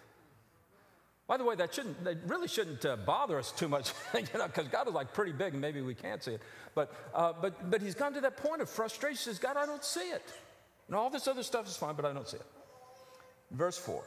By 1.28 1.36
the 1.36 1.44
way, 1.44 1.54
that 1.54 1.72
shouldn't, 1.72 2.02
that 2.02 2.18
really 2.26 2.48
shouldn't 2.48 2.84
uh, 2.84 2.96
bother 2.96 3.38
us 3.38 3.52
too 3.52 3.68
much, 3.68 3.92
you 4.14 4.22
know, 4.36 4.48
because 4.48 4.66
God 4.66 4.88
is 4.88 4.94
like 4.94 5.14
pretty 5.14 5.30
big 5.30 5.52
and 5.52 5.60
maybe 5.60 5.80
we 5.80 5.94
can't 5.94 6.20
see 6.20 6.32
it. 6.32 6.42
But, 6.74 6.92
uh, 7.14 7.32
but, 7.40 7.70
but 7.70 7.80
he's 7.80 7.94
gone 7.94 8.12
to 8.14 8.20
that 8.22 8.36
point 8.36 8.60
of 8.60 8.68
frustration. 8.68 9.12
He 9.12 9.24
says, 9.30 9.38
God, 9.38 9.56
I 9.56 9.64
don't 9.64 9.84
see 9.84 10.10
it. 10.10 10.24
And 10.88 10.96
all 10.96 11.08
this 11.08 11.28
other 11.28 11.44
stuff 11.44 11.68
is 11.68 11.76
fine, 11.76 11.94
but 11.94 12.04
I 12.04 12.12
don't 12.12 12.26
see 12.26 12.38
it. 12.38 12.46
Verse 13.50 13.78
4 13.78 14.02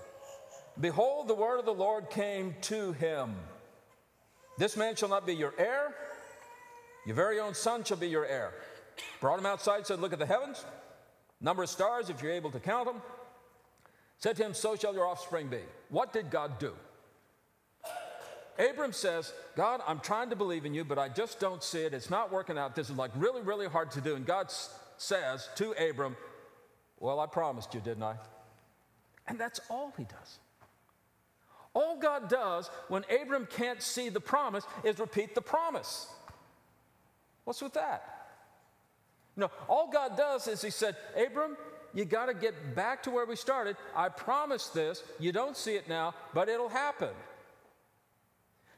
Behold, 0.79 1.27
the 1.27 1.35
word 1.35 1.59
of 1.59 1.65
the 1.65 1.73
Lord 1.73 2.09
came 2.09 2.55
to 2.61 2.93
him. 2.93 3.35
This 4.57 4.77
man 4.77 4.95
shall 4.95 5.09
not 5.09 5.25
be 5.25 5.33
your 5.35 5.53
heir, 5.57 5.93
your 7.05 7.15
very 7.15 7.39
own 7.39 7.53
son 7.53 7.83
shall 7.83 7.97
be 7.97 8.07
your 8.07 8.25
heir. 8.25 8.53
Brought 9.19 9.39
him 9.39 9.45
outside, 9.45 9.85
said, 9.85 9.99
Look 9.99 10.13
at 10.13 10.19
the 10.19 10.25
heavens, 10.25 10.63
number 11.41 11.63
of 11.63 11.69
stars, 11.69 12.09
if 12.09 12.21
you're 12.21 12.31
able 12.31 12.51
to 12.51 12.59
count 12.59 12.87
them. 12.87 13.01
Said 14.19 14.37
to 14.37 14.45
him, 14.45 14.53
So 14.53 14.75
shall 14.75 14.93
your 14.93 15.05
offspring 15.05 15.47
be. 15.47 15.59
What 15.89 16.13
did 16.13 16.29
God 16.29 16.59
do? 16.59 16.73
Abram 18.57 18.91
says, 18.91 19.33
God, 19.55 19.81
I'm 19.87 19.99
trying 19.99 20.29
to 20.29 20.35
believe 20.35 20.65
in 20.65 20.75
you, 20.75 20.85
but 20.85 20.99
I 20.99 21.09
just 21.09 21.39
don't 21.39 21.63
see 21.63 21.79
it. 21.79 21.93
It's 21.93 22.11
not 22.11 22.31
working 22.31 22.57
out. 22.57 22.75
This 22.75 22.89
is 22.89 22.95
like 22.95 23.11
really, 23.15 23.41
really 23.41 23.67
hard 23.67 23.89
to 23.91 24.01
do. 24.01 24.15
And 24.15 24.25
God 24.25 24.53
says 24.97 25.49
to 25.55 25.71
Abram, 25.71 26.15
Well, 26.99 27.19
I 27.19 27.25
promised 27.25 27.73
you, 27.73 27.81
didn't 27.81 28.03
I? 28.03 28.15
And 29.27 29.39
that's 29.39 29.59
all 29.69 29.93
he 29.97 30.03
does. 30.03 30.39
All 31.73 31.97
God 31.97 32.29
does 32.29 32.69
when 32.87 33.03
Abram 33.21 33.47
can't 33.47 33.81
see 33.81 34.09
the 34.09 34.19
promise 34.19 34.65
is 34.83 34.99
repeat 34.99 35.33
the 35.33 35.41
promise. 35.41 36.07
What's 37.45 37.61
with 37.61 37.73
that? 37.73 38.13
No, 39.35 39.49
all 39.67 39.89
God 39.91 40.15
does 40.15 40.47
is 40.47 40.61
He 40.61 40.69
said, 40.69 40.95
Abram, 41.17 41.57
you 41.93 42.05
got 42.05 42.27
to 42.27 42.33
get 42.33 42.75
back 42.75 43.03
to 43.03 43.11
where 43.11 43.25
we 43.25 43.35
started. 43.35 43.75
I 43.95 44.09
promised 44.09 44.73
this. 44.73 45.03
You 45.19 45.31
don't 45.31 45.57
see 45.57 45.75
it 45.75 45.89
now, 45.89 46.13
but 46.33 46.49
it'll 46.49 46.69
happen. 46.69 47.09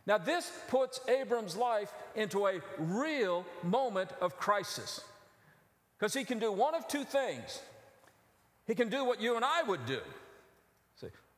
Now, 0.08 0.18
this 0.18 0.52
puts 0.68 1.02
Abram's 1.08 1.56
life 1.58 1.92
into 2.16 2.46
a 2.46 2.62
real 2.78 3.44
moment 3.64 4.12
of 4.22 4.38
crisis 4.38 5.04
because 5.98 6.14
he 6.14 6.24
can 6.24 6.40
do 6.40 6.52
one 6.52 6.76
of 6.76 6.88
two 6.88 7.04
things. 7.04 7.62
He 8.68 8.76
can 8.76 8.90
do 8.90 9.04
what 9.04 9.20
you 9.20 9.36
and 9.36 9.44
I 9.44 9.64
would 9.64 9.86
do 9.86 10.00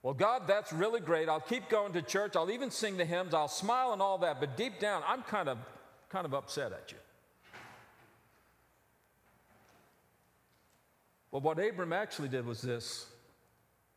well, 0.03 0.13
God, 0.13 0.43
that's 0.47 0.71
really 0.71 0.99
great. 0.99 1.27
I'll 1.27 1.39
keep 1.39 1.69
going 1.69 1.93
to 1.93 2.01
church. 2.01 2.35
I'll 2.35 2.51
even 2.51 2.71
sing 2.71 2.97
the 2.97 3.05
hymns. 3.05 3.33
I'll 3.33 3.47
smile 3.47 3.93
and 3.93 4.01
all 4.01 4.17
that. 4.19 4.39
But 4.39 4.55
deep 4.55 4.79
down, 4.79 5.03
I'm 5.07 5.23
kind 5.23 5.49
of, 5.49 5.57
kind 6.09 6.25
of 6.25 6.33
upset 6.33 6.71
at 6.71 6.91
you. 6.91 6.97
Well, 11.31 11.41
what 11.41 11.59
Abram 11.59 11.93
actually 11.93 12.29
did 12.29 12.45
was 12.45 12.61
this 12.61 13.05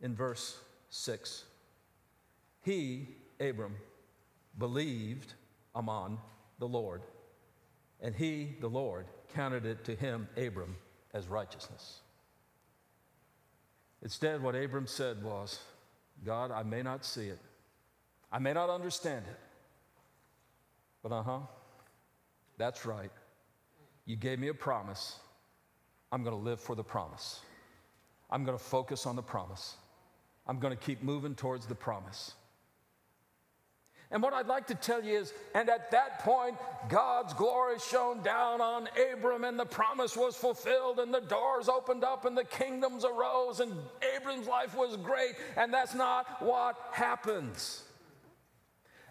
in 0.01 0.15
verse 0.15 0.59
6. 0.91 1.45
He, 2.63 3.09
Abram, 3.39 3.77
believed 4.59 5.35
Aman, 5.75 6.19
the 6.59 6.69
Lord, 6.69 7.03
and 8.01 8.15
he, 8.15 8.57
the 8.61 8.69
Lord, 8.69 9.07
counted 9.35 9.65
it 9.65 9.85
to 9.85 9.95
him, 9.95 10.29
Abram, 10.37 10.77
as 11.15 11.29
righteousness. 11.29 12.01
Instead, 14.03 14.43
what 14.43 14.55
Abram 14.55 14.87
said 14.87 15.23
was, 15.23 15.61
God, 16.25 16.51
I 16.51 16.63
may 16.63 16.83
not 16.83 17.05
see 17.05 17.29
it, 17.29 17.39
I 18.31 18.39
may 18.39 18.53
not 18.53 18.71
understand 18.71 19.25
it, 19.29 19.39
but 21.03 21.13
uh 21.13 21.23
huh, 21.23 21.41
that's 22.59 22.85
right. 22.85 23.11
You 24.05 24.17
gave 24.17 24.39
me 24.39 24.49
a 24.49 24.55
promise. 24.55 25.19
I'm 26.13 26.25
going 26.25 26.37
to 26.37 26.43
live 26.43 26.61
for 26.61 26.75
the 26.75 26.83
promise. 26.83 27.41
I'm 28.31 28.45
going 28.45 28.59
to 28.59 28.63
focus 28.63 29.07
on 29.07 29.17
the 29.17 29.23
promise. 29.23 29.77
I'm 30.47 30.59
going 30.59 30.77
to 30.77 30.83
keep 30.83 31.03
moving 31.03 31.35
towards 31.35 31.67
the 31.67 31.75
promise. 31.75 32.35
And 34.13 34.23
what 34.23 34.33
I'd 34.33 34.49
like 34.49 34.67
to 34.69 34.75
tell 34.75 35.05
you 35.05 35.19
is, 35.19 35.33
and 35.55 35.69
at 35.69 35.93
that 35.93 36.19
point, 36.21 36.57
God's 36.89 37.33
glory 37.35 37.79
shone 37.79 38.23
down 38.23 38.61
on 38.61 38.89
Abram, 39.13 39.45
and 39.45 39.59
the 39.59 39.65
promise 39.65 40.17
was 40.17 40.37
fulfilled, 40.37 40.99
and 40.99 41.15
the 41.15 41.21
doors 41.21 41.69
opened 41.69 42.03
up, 42.03 42.25
and 42.25 42.37
the 42.37 42.45
kingdoms 42.45 43.05
arose, 43.05 43.61
and 43.61 43.73
Abram's 44.17 44.49
life 44.49 44.75
was 44.75 44.97
great. 44.97 45.37
And 45.57 45.73
that's 45.73 45.95
not 45.95 46.43
what 46.43 46.77
happens. 46.93 47.85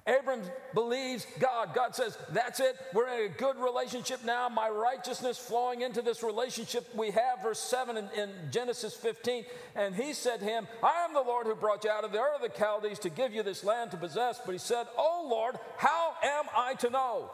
Abram 0.08 0.41
believes 0.74 1.25
God. 1.39 1.74
God 1.74 1.96
says, 1.96 2.18
That's 2.32 2.60
it. 2.60 2.75
We're 2.94 3.08
in 3.08 3.32
a 3.32 3.36
good 3.36 3.58
relationship 3.58 4.24
now. 4.24 4.50
My 4.50 4.70
righteousness 4.70 5.38
flowing 5.38 5.82
into 5.82 6.01
this 6.01 6.24
relationship 6.24 6.88
we 6.96 7.12
have. 7.12 7.44
Verse 7.44 7.60
7 7.60 7.98
in, 7.98 8.10
in, 8.15 8.29
Genesis 8.51 8.96
15. 8.96 9.46
And 9.75 9.96
he 9.96 10.13
said 10.13 10.39
to 10.39 10.46
him, 10.46 10.68
I 10.82 11.06
am 11.06 11.13
the 11.13 11.22
Lord 11.22 11.46
who 11.46 11.56
brought 11.56 11.84
you 11.84 11.89
out 11.89 12.03
of 12.03 12.12
the 12.12 12.20
earth 12.20 12.44
of 12.44 12.51
the 12.51 12.58
Chaldees 12.58 13.00
to 13.00 13.10
give 13.10 13.34
you 13.34 13.44
this 13.44 13.63
land 13.63 13.91
to 13.91 13.98
possess. 13.98 14.39
But 14.46 14.53
he 14.53 14.58
said, 14.58 14.88
Oh 14.98 15.27
Lord, 15.29 15.58
how 15.77 16.15
am 16.24 16.46
I 16.56 16.74
to 16.75 16.89
know? 16.89 17.32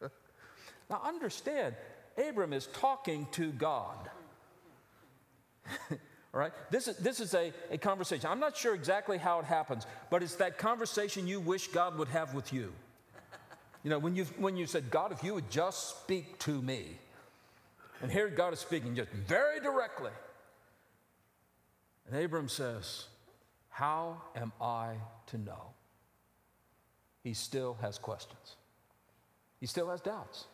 now 0.90 1.02
understand, 1.04 1.74
Abram 2.16 2.52
is 2.52 2.66
talking 2.66 3.26
to 3.32 3.52
God. 3.52 4.10
All 6.38 6.44
right? 6.44 6.52
This 6.70 6.86
is, 6.86 6.96
this 6.98 7.18
is 7.18 7.34
a, 7.34 7.52
a 7.72 7.78
conversation. 7.78 8.30
I'm 8.30 8.38
not 8.38 8.56
sure 8.56 8.72
exactly 8.72 9.18
how 9.18 9.40
it 9.40 9.44
happens, 9.44 9.86
but 10.08 10.22
it's 10.22 10.36
that 10.36 10.56
conversation 10.56 11.26
you 11.26 11.40
wish 11.40 11.66
God 11.66 11.98
would 11.98 12.06
have 12.08 12.32
with 12.32 12.52
you. 12.52 12.72
You 13.82 13.90
know, 13.90 13.98
when 13.98 14.14
you, 14.14 14.24
when 14.38 14.56
you 14.56 14.66
said, 14.66 14.88
God, 14.88 15.10
if 15.10 15.24
you 15.24 15.34
would 15.34 15.50
just 15.50 15.98
speak 16.02 16.38
to 16.40 16.62
me. 16.62 16.96
And 18.00 18.08
here 18.08 18.28
God 18.28 18.52
is 18.52 18.60
speaking 18.60 18.94
just 18.94 19.10
very 19.10 19.58
directly. 19.58 20.12
And 22.06 22.24
Abram 22.24 22.48
says, 22.48 23.06
How 23.68 24.22
am 24.36 24.52
I 24.60 24.94
to 25.28 25.38
know? 25.38 25.72
he 27.24 27.34
still 27.34 27.76
has 27.80 27.98
questions. 27.98 28.56
He 29.58 29.66
still 29.66 29.90
has 29.90 30.00
doubts. 30.00 30.46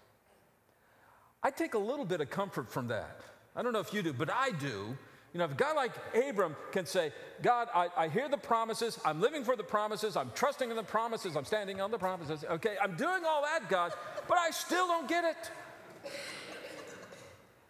I 1.43 1.50
take 1.50 1.75
a 1.75 1.79
little 1.79 2.07
bit 2.07 2.23
of 2.23 2.31
comfort 2.31 2.73
from 2.73 2.88
that. 2.88 3.21
I 3.55 3.62
don't 3.62 3.75
know 3.75 3.81
if 3.81 3.93
you 3.93 4.03
do, 4.03 4.14
but 4.14 4.31
I 4.33 4.50
do. 4.50 4.97
You 5.35 5.38
know, 5.38 5.47
if 5.47 5.53
a 5.53 5.57
guy 5.57 5.73
like 5.73 5.91
Abram 6.14 6.55
can 6.71 6.87
say, 6.87 7.12
God, 7.43 7.67
I, 7.75 7.88
I, 7.97 8.09
hear 8.09 8.29
the 8.29 8.38
promises, 8.38 9.00
I'm 9.05 9.21
living 9.21 9.43
for 9.43 9.57
the 9.57 9.64
promises, 9.64 10.17
I'm 10.17 10.31
trusting 10.33 10.71
in 10.71 10.76
the 10.76 10.85
promises, 10.85 11.37
I'm 11.37 11.45
standing 11.45 11.81
on 11.81 11.91
the 11.91 11.99
promises, 11.99 12.45
okay, 12.49 12.76
I'm 12.81 12.95
doing 12.95 13.25
all 13.26 13.43
that, 13.43 13.69
God, 13.69 13.93
but 14.29 14.38
I 14.38 14.53
still 14.53 14.87
don't 14.87 15.09
get 15.09 15.25
it. 15.25 15.50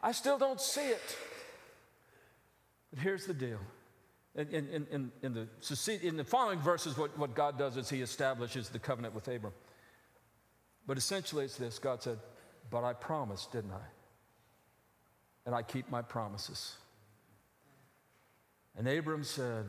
I 0.02 0.12
still 0.12 0.36
don't 0.36 0.60
see 0.60 0.88
it. 0.88 1.16
But 2.90 3.02
here's 3.02 3.24
the 3.24 3.32
deal. 3.32 3.60
In, 4.34 4.48
in, 4.48 4.86
in, 4.90 5.12
in, 5.22 5.32
the, 5.32 5.98
in 6.02 6.16
the 6.18 6.24
following 6.24 6.58
verses, 6.58 6.98
what, 6.98 7.16
what 7.18 7.34
God 7.34 7.58
does 7.58 7.78
is 7.78 7.88
He 7.88 8.02
establishes 8.02 8.68
the 8.68 8.78
covenant 8.78 9.14
with 9.14 9.26
Abram. 9.26 9.54
But 10.86 10.98
essentially, 10.98 11.46
it's 11.46 11.56
this 11.56 11.78
God 11.78 12.02
said, 12.02 12.18
But 12.70 12.84
I 12.84 12.92
promised, 12.92 13.52
didn't 13.52 13.70
I? 13.70 13.86
And 15.46 15.54
I 15.54 15.62
keep 15.62 15.90
my 15.90 16.02
promises. 16.02 16.74
And 18.76 18.88
Abram 18.88 19.24
said, 19.24 19.66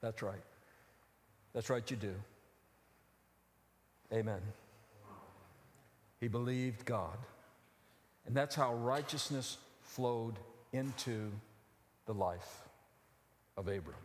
That's 0.00 0.22
right. 0.22 0.42
That's 1.52 1.70
right, 1.70 1.88
you 1.90 1.96
do. 1.96 2.14
Amen. 4.12 4.40
He 6.20 6.28
believed 6.28 6.84
God. 6.84 7.16
And 8.26 8.36
that's 8.36 8.54
how 8.54 8.74
righteousness 8.74 9.58
flowed 9.82 10.38
into 10.72 11.30
the 12.06 12.14
life 12.14 12.62
of 13.56 13.68
Abram. 13.68 13.96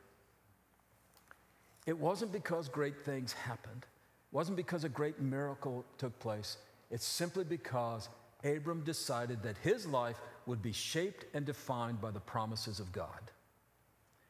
It 1.85 1.97
wasn't 1.97 2.31
because 2.31 2.69
great 2.69 3.01
things 3.01 3.33
happened, 3.33 3.81
it 3.83 4.35
wasn't 4.35 4.57
because 4.57 4.83
a 4.83 4.89
great 4.89 5.21
miracle 5.21 5.83
took 5.97 6.17
place. 6.19 6.57
It's 6.91 7.05
simply 7.05 7.43
because 7.43 8.09
Abram 8.43 8.81
decided 8.81 9.41
that 9.43 9.57
his 9.57 9.87
life 9.87 10.19
would 10.45 10.61
be 10.61 10.71
shaped 10.71 11.25
and 11.33 11.45
defined 11.45 11.99
by 11.99 12.11
the 12.11 12.19
promises 12.19 12.79
of 12.79 12.91
God. 12.91 13.31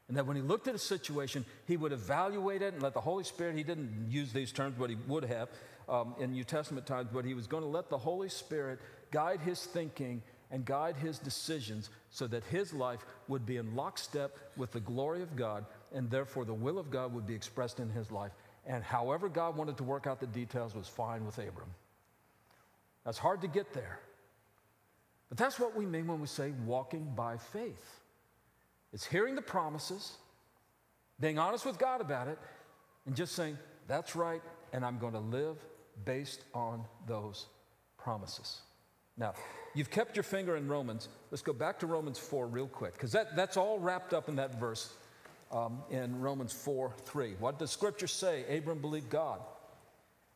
And 0.07 0.17
that 0.17 0.25
when 0.25 0.36
he 0.36 0.41
looked 0.41 0.67
at 0.67 0.75
a 0.75 0.79
situation, 0.79 1.45
he 1.65 1.77
would 1.77 1.91
evaluate 1.91 2.62
it 2.62 2.74
and 2.74 2.83
let 2.83 2.93
the 2.93 3.01
Holy 3.01 3.24
Spirit, 3.24 3.55
he 3.55 3.63
didn't 3.63 4.07
use 4.10 4.33
these 4.33 4.51
terms, 4.51 4.75
but 4.77 4.89
he 4.89 4.98
would 5.07 5.24
have 5.24 5.50
um, 5.88 6.15
in 6.19 6.31
New 6.31 6.43
Testament 6.43 6.86
times, 6.86 7.10
but 7.12 7.25
he 7.25 7.33
was 7.33 7.48
going 7.48 7.63
to 7.63 7.69
let 7.69 7.89
the 7.89 7.98
Holy 7.98 8.29
Spirit 8.29 8.79
guide 9.12 9.39
his 9.41 9.63
thinking 9.63 10.22
and 10.51 10.65
guide 10.65 10.95
his 10.98 11.19
decisions 11.19 11.89
so 12.10 12.27
that 12.27 12.43
his 12.45 12.74
life 12.74 13.05
would 13.27 13.45
be 13.45 13.57
in 13.57 13.75
lockstep 13.75 14.38
with 14.55 14.72
the 14.72 14.79
glory 14.79 15.24
of 15.24 15.36
God, 15.36 15.65
and 15.93 16.10
therefore 16.12 16.45
the 16.45 16.53
will 16.53 16.77
of 16.77 16.91
God 16.91 17.13
would 17.13 17.25
be 17.25 17.33
expressed 17.33 17.79
in 17.79 17.89
his 17.89 18.12
life. 18.12 18.31
And 18.65 18.83
however 18.83 19.29
God 19.29 19.57
wanted 19.57 19.77
to 19.77 19.83
work 19.83 20.05
out 20.05 20.19
the 20.19 20.27
details 20.27 20.75
was 20.75 20.88
fine 20.88 21.25
with 21.25 21.38
Abram. 21.38 21.74
That's 23.03 23.17
hard 23.17 23.41
to 23.41 23.48
get 23.48 23.74
there. 23.74 24.00
But 25.29 25.38
that's 25.38 25.60
what 25.60 25.75
we 25.75 25.86
mean 25.86 26.07
when 26.07 26.22
we 26.22 26.27
say 26.27 26.53
walking 26.65 27.12
by 27.15 27.38
faith. 27.38 28.00
It's 28.94 29.06
hearing 29.06 29.36
the 29.36 29.42
promises, 29.42 30.18
being 31.20 31.40
honest 31.40 31.66
with 31.66 31.78
God 31.80 32.00
about 32.00 32.28
it, 32.28 32.38
and 33.06 33.16
just 33.16 33.34
saying, 33.34 33.58
that's 33.88 34.16
right, 34.16 34.42
and 34.72 34.86
I'm 34.86 35.00
going 35.00 35.14
to 35.14 35.20
live 35.20 35.58
based 36.06 36.44
on 36.54 36.86
those 37.08 37.48
promises. 37.98 38.62
Now, 39.18 39.34
you've 39.74 39.90
kept 39.90 40.16
your 40.16 40.24
finger 40.24 40.56
in 40.56 40.68
Romans. 40.68 41.10
Let's 41.32 41.42
go 41.42 41.54
back 41.54 41.80
to 41.80 41.88
Romans 41.88 42.18
4 42.18 42.48
real 42.48 42.68
quick, 42.68 42.94
because 42.94 43.12
that, 43.12 43.36
that's 43.36 43.58
all 43.58 43.80
wrapped 43.80 44.14
up 44.14 44.30
in 44.30 44.36
that 44.38 44.60
verse 44.60 44.94
um, 45.52 45.84
in 45.90 46.20
Romans 46.20 46.54
4 46.54 46.94
3. 47.06 47.36
What 47.40 47.60
does 47.60 47.72
Scripture 47.72 48.08
say? 48.08 48.58
Abram 48.58 48.80
believed 48.80 49.10
God. 49.10 49.40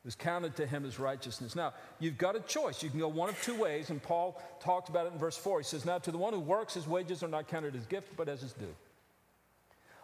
Was 0.05 0.15
counted 0.15 0.55
to 0.55 0.65
him 0.65 0.85
as 0.85 0.99
righteousness. 0.99 1.53
Now, 1.53 1.73
you've 1.99 2.17
got 2.17 2.37
a 2.37 2.39
choice. 2.39 2.81
You 2.81 2.89
can 2.89 2.99
go 2.99 3.09
one 3.09 3.27
of 3.27 3.41
two 3.41 3.55
ways, 3.55 3.89
and 3.89 4.01
Paul 4.01 4.41
talked 4.61 4.87
about 4.87 5.05
it 5.05 5.11
in 5.11 5.19
verse 5.19 5.35
4. 5.35 5.59
He 5.59 5.63
says, 5.65 5.83
Now, 5.83 5.97
to 5.97 6.11
the 6.11 6.17
one 6.17 6.33
who 6.33 6.39
works, 6.39 6.75
his 6.75 6.87
wages 6.87 7.23
are 7.23 7.27
not 7.27 7.49
counted 7.49 7.75
as 7.75 7.85
gift, 7.85 8.15
but 8.15 8.29
as 8.29 8.41
his 8.41 8.53
due. 8.53 8.73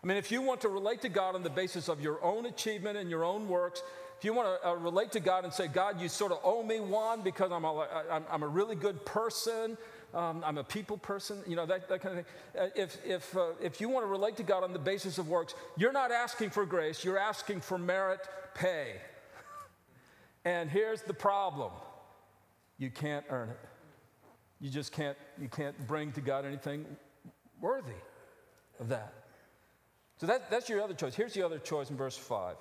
I 0.03 0.07
mean, 0.07 0.17
if 0.17 0.31
you 0.31 0.41
want 0.41 0.59
to 0.61 0.69
relate 0.69 1.01
to 1.03 1.09
God 1.09 1.35
on 1.35 1.43
the 1.43 1.49
basis 1.49 1.87
of 1.87 2.01
your 2.01 2.21
own 2.21 2.45
achievement 2.45 2.97
and 2.97 3.09
your 3.09 3.23
own 3.23 3.47
works, 3.47 3.81
if 4.17 4.25
you 4.25 4.33
want 4.33 4.61
to 4.61 4.69
uh, 4.69 4.73
relate 4.75 5.13
to 5.13 5.21
God 5.21 5.45
and 5.45 5.53
say, 5.53 5.67
God, 5.67 6.01
you 6.01 6.09
sort 6.09 6.33
of 6.33 6.39
owe 6.43 6.61
me 6.61 6.81
one 6.81 7.21
because 7.21 7.51
I'm 7.51 7.63
a, 7.63 7.87
I'm, 8.11 8.23
I'm 8.29 8.43
a 8.43 8.47
really 8.47 8.75
good 8.75 9.05
person, 9.05 9.77
um, 10.13 10.43
I'm 10.45 10.57
a 10.57 10.63
people 10.63 10.97
person, 10.97 11.39
you 11.47 11.55
know, 11.55 11.65
that, 11.65 11.87
that 11.87 12.01
kind 12.01 12.19
of 12.19 12.25
thing. 12.25 12.61
Uh, 12.61 12.67
if, 12.75 12.97
if, 13.05 13.37
uh, 13.37 13.47
if 13.61 13.79
you 13.79 13.87
want 13.87 14.05
to 14.05 14.09
relate 14.09 14.35
to 14.37 14.43
God 14.43 14.63
on 14.63 14.73
the 14.73 14.79
basis 14.79 15.17
of 15.17 15.29
works, 15.29 15.55
you're 15.77 15.93
not 15.93 16.11
asking 16.11 16.49
for 16.49 16.65
grace, 16.65 17.03
you're 17.03 17.17
asking 17.17 17.61
for 17.61 17.77
merit 17.77 18.19
pay. 18.55 18.95
And 20.45 20.69
here's 20.69 21.01
the 21.01 21.13
problem 21.13 21.71
you 22.77 22.89
can't 22.89 23.25
earn 23.29 23.49
it. 23.49 23.59
You 24.59 24.69
just 24.69 24.91
can't, 24.91 25.17
you 25.39 25.47
can't 25.47 25.87
bring 25.87 26.11
to 26.13 26.21
God 26.21 26.45
anything 26.45 26.85
worthy 27.61 27.91
of 28.79 28.89
that. 28.89 29.13
So 30.17 30.27
that, 30.27 30.49
that's 30.49 30.69
your 30.69 30.81
other 30.81 30.93
choice. 30.93 31.15
Here's 31.15 31.33
the 31.33 31.43
other 31.43 31.59
choice 31.59 31.89
in 31.89 31.97
verse 31.97 32.17
5. 32.17 32.55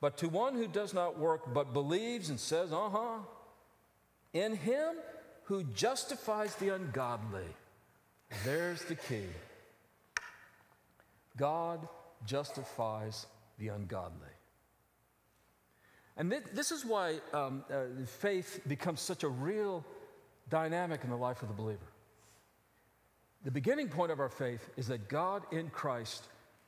But 0.00 0.16
to 0.18 0.28
one 0.28 0.54
who 0.54 0.66
does 0.66 0.94
not 0.94 1.18
work 1.18 1.52
but 1.52 1.72
believes 1.72 2.30
and 2.30 2.40
says, 2.40 2.72
uh 2.72 2.88
huh, 2.88 3.18
in 4.32 4.56
him 4.56 4.94
who 5.44 5.64
justifies 5.64 6.54
the 6.56 6.74
ungodly. 6.74 7.46
There's 8.44 8.82
the 8.84 8.94
key. 8.94 9.26
God 11.36 11.86
justifies 12.24 13.26
the 13.58 13.68
ungodly. 13.68 14.28
And 16.20 16.30
this 16.52 16.70
is 16.70 16.84
why 16.84 17.18
um, 17.32 17.64
uh, 17.72 18.04
faith 18.04 18.60
becomes 18.68 19.00
such 19.00 19.24
a 19.24 19.28
real 19.28 19.82
dynamic 20.50 21.02
in 21.02 21.08
the 21.08 21.16
life 21.16 21.40
of 21.40 21.48
the 21.48 21.54
believer. 21.54 21.78
The 23.42 23.50
beginning 23.50 23.88
point 23.88 24.12
of 24.12 24.20
our 24.20 24.28
faith 24.28 24.68
is 24.76 24.86
that 24.88 25.08
God 25.08 25.44
in 25.50 25.70
Christ 25.70 26.24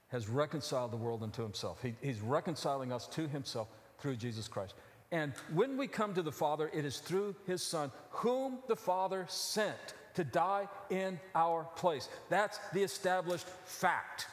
has 0.09 0.27
reconciled 0.27 0.91
the 0.91 0.97
world 0.97 1.23
unto 1.23 1.43
himself. 1.43 1.83
He, 1.83 1.95
he's 2.01 2.23
reconciling 2.23 2.93
us 2.93 3.07
to 3.09 3.29
himself 3.29 3.69
through 3.99 4.17
Jesus 4.17 4.49
Christ. 4.49 4.73
And 5.11 5.35
when 5.53 5.77
we 5.77 5.87
come 5.87 6.15
to 6.15 6.23
the 6.23 6.33
Father, 6.33 6.71
it 6.73 6.87
is 6.87 7.01
through 7.01 7.37
his 7.47 7.63
Son, 7.63 7.93
whom 8.09 8.61
the 8.69 8.77
Father 8.77 9.27
sent 9.29 9.77
to 10.15 10.25
die 10.25 10.67
in 10.89 11.21
our 11.35 11.65
place. 11.77 12.09
That's 12.31 12.59
the 12.73 12.83
established 12.83 13.47
fact. 13.67 14.29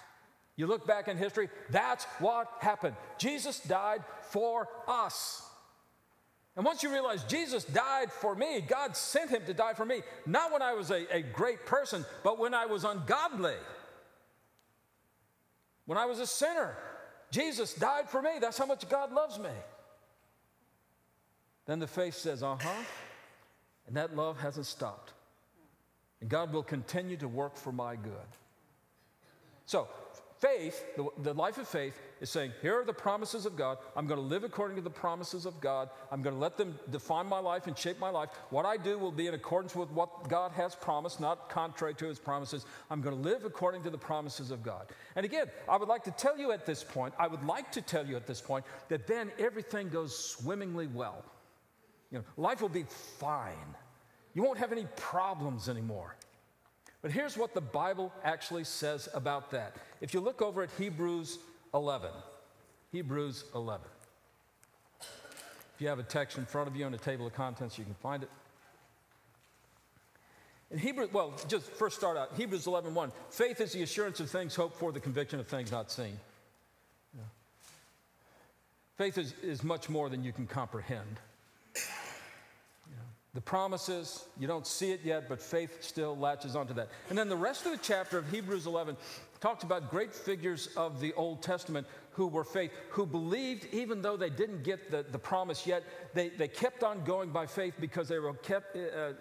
You 0.59 0.67
look 0.67 0.85
back 0.85 1.07
in 1.07 1.15
history, 1.15 1.47
that's 1.69 2.03
what 2.19 2.51
happened. 2.59 2.97
Jesus 3.17 3.61
died 3.61 4.03
for 4.23 4.67
us. 4.89 5.41
And 6.57 6.65
once 6.65 6.83
you 6.83 6.91
realize 6.91 7.23
Jesus 7.23 7.63
died 7.63 8.11
for 8.11 8.35
me, 8.35 8.59
God 8.59 8.97
sent 8.97 9.29
him 9.29 9.41
to 9.45 9.53
die 9.53 9.73
for 9.73 9.85
me, 9.85 10.01
not 10.25 10.51
when 10.51 10.61
I 10.61 10.73
was 10.73 10.91
a, 10.91 11.15
a 11.15 11.21
great 11.21 11.65
person, 11.65 12.05
but 12.25 12.37
when 12.37 12.53
I 12.53 12.65
was 12.65 12.83
ungodly. 12.83 13.55
When 15.85 15.97
I 15.97 16.07
was 16.07 16.19
a 16.19 16.27
sinner, 16.27 16.75
Jesus 17.31 17.73
died 17.73 18.09
for 18.09 18.21
me. 18.21 18.31
That's 18.41 18.57
how 18.57 18.65
much 18.65 18.89
God 18.89 19.13
loves 19.13 19.39
me. 19.39 19.55
Then 21.67 21.79
the 21.79 21.87
faith 21.87 22.15
says, 22.15 22.43
uh 22.43 22.57
huh. 22.59 22.83
And 23.87 23.95
that 23.95 24.13
love 24.13 24.37
hasn't 24.37 24.65
stopped. 24.65 25.13
And 26.19 26.29
God 26.29 26.51
will 26.51 26.63
continue 26.63 27.15
to 27.15 27.29
work 27.29 27.55
for 27.55 27.71
my 27.71 27.95
good. 27.95 28.11
So, 29.65 29.87
faith, 30.39 30.85
the, 30.95 31.07
the, 31.21 31.33
life 31.33 31.57
of 31.57 31.67
faith, 31.67 31.99
is 32.21 32.29
saying, 32.29 32.51
Here 32.61 32.79
are 32.79 32.85
the 32.85 32.93
promises 32.93 33.45
of 33.45 33.55
God. 33.55 33.77
I'm 33.95 34.07
going 34.07 34.19
to 34.19 34.25
live 34.25 34.43
according 34.43 34.75
to 34.77 34.81
the 34.81 34.89
promises 34.89 35.45
of 35.45 35.59
God. 35.59 35.89
I'm 36.11 36.21
going 36.21 36.35
to 36.35 36.41
let 36.41 36.57
them 36.57 36.77
define 36.91 37.27
my 37.27 37.39
life 37.39 37.67
and 37.67 37.77
shape 37.77 37.99
my 37.99 38.09
life. 38.09 38.29
What 38.49 38.65
I 38.65 38.77
do 38.77 38.97
will 38.97 39.11
be 39.11 39.27
in 39.27 39.33
accordance 39.33 39.75
with 39.75 39.89
what 39.91 40.29
God 40.29 40.51
has 40.53 40.75
promised, 40.75 41.19
not 41.19 41.49
contrary 41.49 41.93
to 41.95 42.05
his 42.05 42.19
promises. 42.19 42.65
I'm 42.89 43.01
going 43.01 43.15
to 43.15 43.21
live 43.21 43.45
according 43.45 43.83
to 43.83 43.89
the 43.89 43.97
promises 43.97 44.51
of 44.51 44.63
God. 44.63 44.87
And 45.15 45.25
again, 45.25 45.47
I 45.67 45.77
would 45.77 45.89
like 45.89 46.03
to 46.05 46.11
tell 46.11 46.37
you 46.37 46.51
at 46.51 46.65
this 46.65 46.83
point, 46.83 47.13
I 47.19 47.27
would 47.27 47.43
like 47.43 47.71
to 47.73 47.81
tell 47.81 48.05
you 48.05 48.15
at 48.15 48.27
this 48.27 48.41
point 48.41 48.65
that 48.87 49.07
then 49.07 49.31
everything 49.37 49.89
goes 49.89 50.17
swimmingly 50.17 50.87
well. 50.87 51.23
You 52.11 52.19
know, 52.19 52.23
life 52.37 52.61
will 52.61 52.69
be 52.69 52.85
fine. 53.19 53.75
You 54.33 54.43
won't 54.43 54.57
have 54.57 54.71
any 54.71 54.87
problems 54.95 55.69
anymore. 55.69 56.15
But 57.01 57.11
here's 57.11 57.37
what 57.37 57.53
the 57.53 57.61
Bible 57.61 58.11
actually 58.23 58.65
says 58.65 59.07
about 59.13 59.51
that. 59.51 59.75
If 60.01 60.13
you 60.13 60.19
look 60.19 60.41
over 60.41 60.61
at 60.61 60.69
Hebrews 60.77 61.39
11, 61.73 62.09
Hebrews 62.91 63.45
11. 63.55 63.85
If 64.99 65.81
you 65.81 65.87
have 65.87 65.99
a 65.99 66.03
text 66.03 66.37
in 66.37 66.45
front 66.45 66.67
of 66.67 66.75
you 66.75 66.85
on 66.85 66.93
a 66.93 66.97
table 66.97 67.25
of 67.25 67.33
contents, 67.33 67.77
you 67.77 67.85
can 67.85 67.93
find 67.93 68.23
it. 68.23 68.29
In 70.71 70.77
Hebrews, 70.77 71.09
well, 71.13 71.33
just 71.47 71.71
first 71.71 71.97
start 71.97 72.17
out, 72.17 72.33
Hebrews 72.35 72.67
11, 72.67 72.93
1. 72.93 73.11
Faith 73.29 73.61
is 73.61 73.71
the 73.71 73.81
assurance 73.81 74.19
of 74.19 74.29
things 74.29 74.53
hoped 74.55 74.77
for, 74.77 74.91
the 74.91 74.99
conviction 74.99 75.39
of 75.39 75.47
things 75.47 75.71
not 75.71 75.91
seen. 75.91 76.19
Yeah. 77.15 77.23
Faith 78.97 79.17
is, 79.17 79.33
is 79.41 79.63
much 79.63 79.89
more 79.89 80.09
than 80.09 80.23
you 80.23 80.33
can 80.33 80.45
comprehend 80.45 81.19
the 83.39 83.43
promises, 83.43 84.25
you 84.37 84.47
don't 84.47 84.67
see 84.67 84.91
it 84.91 84.99
yet, 85.01 85.29
but 85.29 85.41
faith 85.41 85.81
still 85.81 86.17
latches 86.17 86.57
onto 86.57 86.73
that. 86.73 86.89
And 87.07 87.17
then 87.17 87.29
the 87.29 87.37
rest 87.37 87.65
of 87.65 87.71
the 87.71 87.77
chapter 87.77 88.17
of 88.17 88.29
Hebrews 88.29 88.67
11 88.67 88.97
talks 89.39 89.63
about 89.63 89.89
great 89.89 90.13
figures 90.13 90.67
of 90.75 90.99
the 90.99 91.13
Old 91.13 91.41
Testament 91.41 91.87
who 92.11 92.27
were 92.27 92.43
faith, 92.43 92.71
who 92.89 93.05
believed 93.05 93.65
even 93.71 94.01
though 94.01 94.17
they 94.17 94.29
didn't 94.29 94.63
get 94.63 94.91
the, 94.91 95.05
the 95.09 95.17
promise 95.17 95.65
yet, 95.65 95.85
they, 96.13 96.27
they 96.27 96.49
kept 96.49 96.83
on 96.83 97.05
going 97.05 97.29
by 97.29 97.45
faith 97.45 97.75
because 97.79 98.09
they 98.09 98.19
were 98.19 98.33
kept 98.33 98.75
uh, 98.75 98.79
uh, 98.79 99.13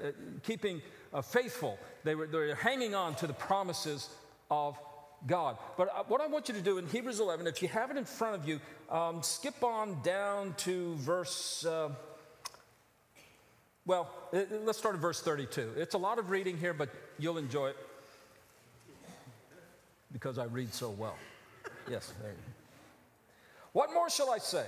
keeping 0.42 0.82
uh, 1.14 1.22
faithful. 1.22 1.78
They 2.02 2.16
were, 2.16 2.26
they 2.26 2.38
were 2.38 2.54
hanging 2.56 2.96
on 2.96 3.14
to 3.16 3.28
the 3.28 3.34
promises 3.34 4.10
of 4.50 4.76
God. 5.28 5.58
But 5.76 5.90
uh, 5.94 6.02
what 6.08 6.20
I 6.20 6.26
want 6.26 6.48
you 6.48 6.54
to 6.54 6.60
do 6.60 6.78
in 6.78 6.88
Hebrews 6.88 7.20
11, 7.20 7.46
if 7.46 7.62
you 7.62 7.68
have 7.68 7.92
it 7.92 7.96
in 7.96 8.04
front 8.04 8.34
of 8.34 8.48
you, 8.48 8.58
um, 8.90 9.22
skip 9.22 9.62
on 9.62 10.02
down 10.02 10.54
to 10.64 10.96
verse. 10.96 11.64
Uh, 13.88 14.04
well, 14.04 14.10
let's 14.64 14.78
start 14.78 14.94
at 14.94 15.00
verse 15.00 15.20
32. 15.20 15.72
It's 15.76 15.94
a 15.94 15.98
lot 15.98 16.18
of 16.18 16.30
reading 16.30 16.58
here, 16.58 16.74
but 16.74 16.90
you'll 17.18 17.38
enjoy 17.38 17.68
it 17.68 17.76
because 20.12 20.38
I 20.38 20.44
read 20.44 20.74
so 20.74 20.90
well. 20.90 21.16
Yes, 21.90 22.12
What 23.72 23.92
more 23.92 24.10
shall 24.10 24.30
I 24.30 24.38
say? 24.38 24.66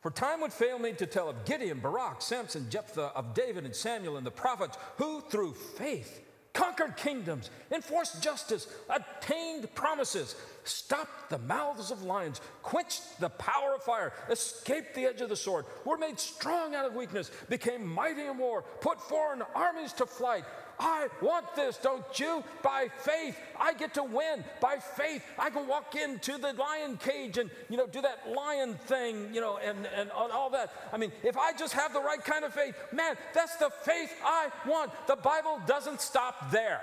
For 0.00 0.10
time 0.10 0.40
would 0.40 0.52
fail 0.52 0.78
me 0.78 0.92
to 0.92 1.04
tell 1.04 1.28
of 1.28 1.44
Gideon, 1.44 1.80
Barak, 1.80 2.22
Samson, 2.22 2.66
Jephthah, 2.70 3.12
of 3.14 3.34
David 3.34 3.66
and 3.66 3.74
Samuel 3.74 4.16
and 4.16 4.24
the 4.26 4.30
prophets, 4.30 4.78
who 4.96 5.20
through 5.20 5.52
faith 5.52 6.22
conquered 6.52 6.96
kingdoms, 6.96 7.50
enforced 7.70 8.22
justice, 8.22 8.66
attained 8.88 9.72
promises, 9.74 10.34
stopped 10.64 11.30
the 11.30 11.38
mouths 11.38 11.90
of 11.90 12.02
lions, 12.02 12.40
quenched 12.62 13.20
the 13.20 13.28
power 13.28 13.74
of 13.74 13.82
fire, 13.82 14.12
escaped 14.28 14.94
the 14.94 15.04
edge 15.04 15.20
of 15.20 15.28
the 15.28 15.36
sword, 15.36 15.64
were 15.84 15.96
made 15.96 16.18
strong 16.18 16.74
out 16.74 16.84
of 16.84 16.94
weakness, 16.94 17.30
became 17.48 17.86
mighty 17.86 18.26
in 18.26 18.38
war, 18.38 18.62
put 18.80 19.00
foreign 19.00 19.42
armies 19.54 19.92
to 19.92 20.06
flight. 20.06 20.44
I 20.80 21.08
want 21.20 21.54
this, 21.54 21.76
don't 21.76 22.18
you? 22.18 22.42
By 22.62 22.88
faith, 23.00 23.38
I 23.60 23.74
get 23.74 23.94
to 23.94 24.02
win. 24.02 24.42
By 24.60 24.76
faith, 24.78 25.22
I 25.38 25.50
can 25.50 25.68
walk 25.68 25.94
into 25.94 26.38
the 26.38 26.54
lion 26.54 26.96
cage 26.96 27.36
and, 27.36 27.50
you 27.68 27.76
know, 27.76 27.86
do 27.86 28.00
that 28.00 28.32
lion 28.34 28.74
thing, 28.86 29.32
you 29.34 29.42
know, 29.42 29.58
and, 29.58 29.86
and 29.94 30.10
all 30.10 30.48
that. 30.50 30.72
I 30.92 30.96
mean, 30.96 31.12
if 31.22 31.36
I 31.36 31.52
just 31.52 31.74
have 31.74 31.92
the 31.92 32.00
right 32.00 32.24
kind 32.24 32.44
of 32.44 32.54
faith, 32.54 32.74
man, 32.92 33.16
that's 33.34 33.56
the 33.56 33.70
faith 33.82 34.10
I 34.24 34.48
want. 34.66 34.90
The 35.06 35.16
Bible 35.16 35.60
doesn't 35.66 36.00
stop 36.00 36.50
there. 36.50 36.80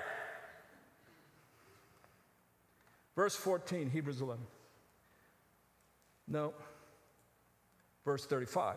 Verse 3.15 3.35
14, 3.35 3.89
Hebrews 3.89 4.21
11. 4.21 4.43
No. 6.27 6.53
Verse 8.05 8.25
35. 8.27 8.75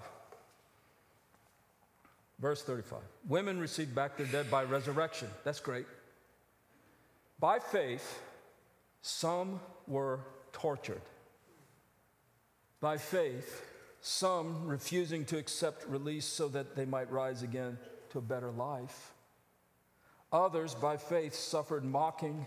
Verse 2.40 2.62
35 2.62 3.00
Women 3.28 3.60
received 3.60 3.94
back 3.94 4.16
their 4.16 4.26
dead 4.26 4.50
by 4.50 4.64
resurrection. 4.64 5.28
That's 5.44 5.60
great. 5.60 5.86
By 7.38 7.58
faith, 7.58 8.20
some 9.02 9.60
were 9.86 10.20
tortured. 10.52 11.02
By 12.80 12.96
faith, 12.96 13.66
some 14.00 14.66
refusing 14.66 15.24
to 15.26 15.38
accept 15.38 15.86
release 15.86 16.24
so 16.24 16.48
that 16.48 16.76
they 16.76 16.86
might 16.86 17.10
rise 17.10 17.42
again 17.42 17.78
to 18.10 18.18
a 18.18 18.22
better 18.22 18.50
life. 18.50 19.12
Others, 20.32 20.74
by 20.74 20.96
faith, 20.96 21.34
suffered 21.34 21.84
mocking 21.84 22.46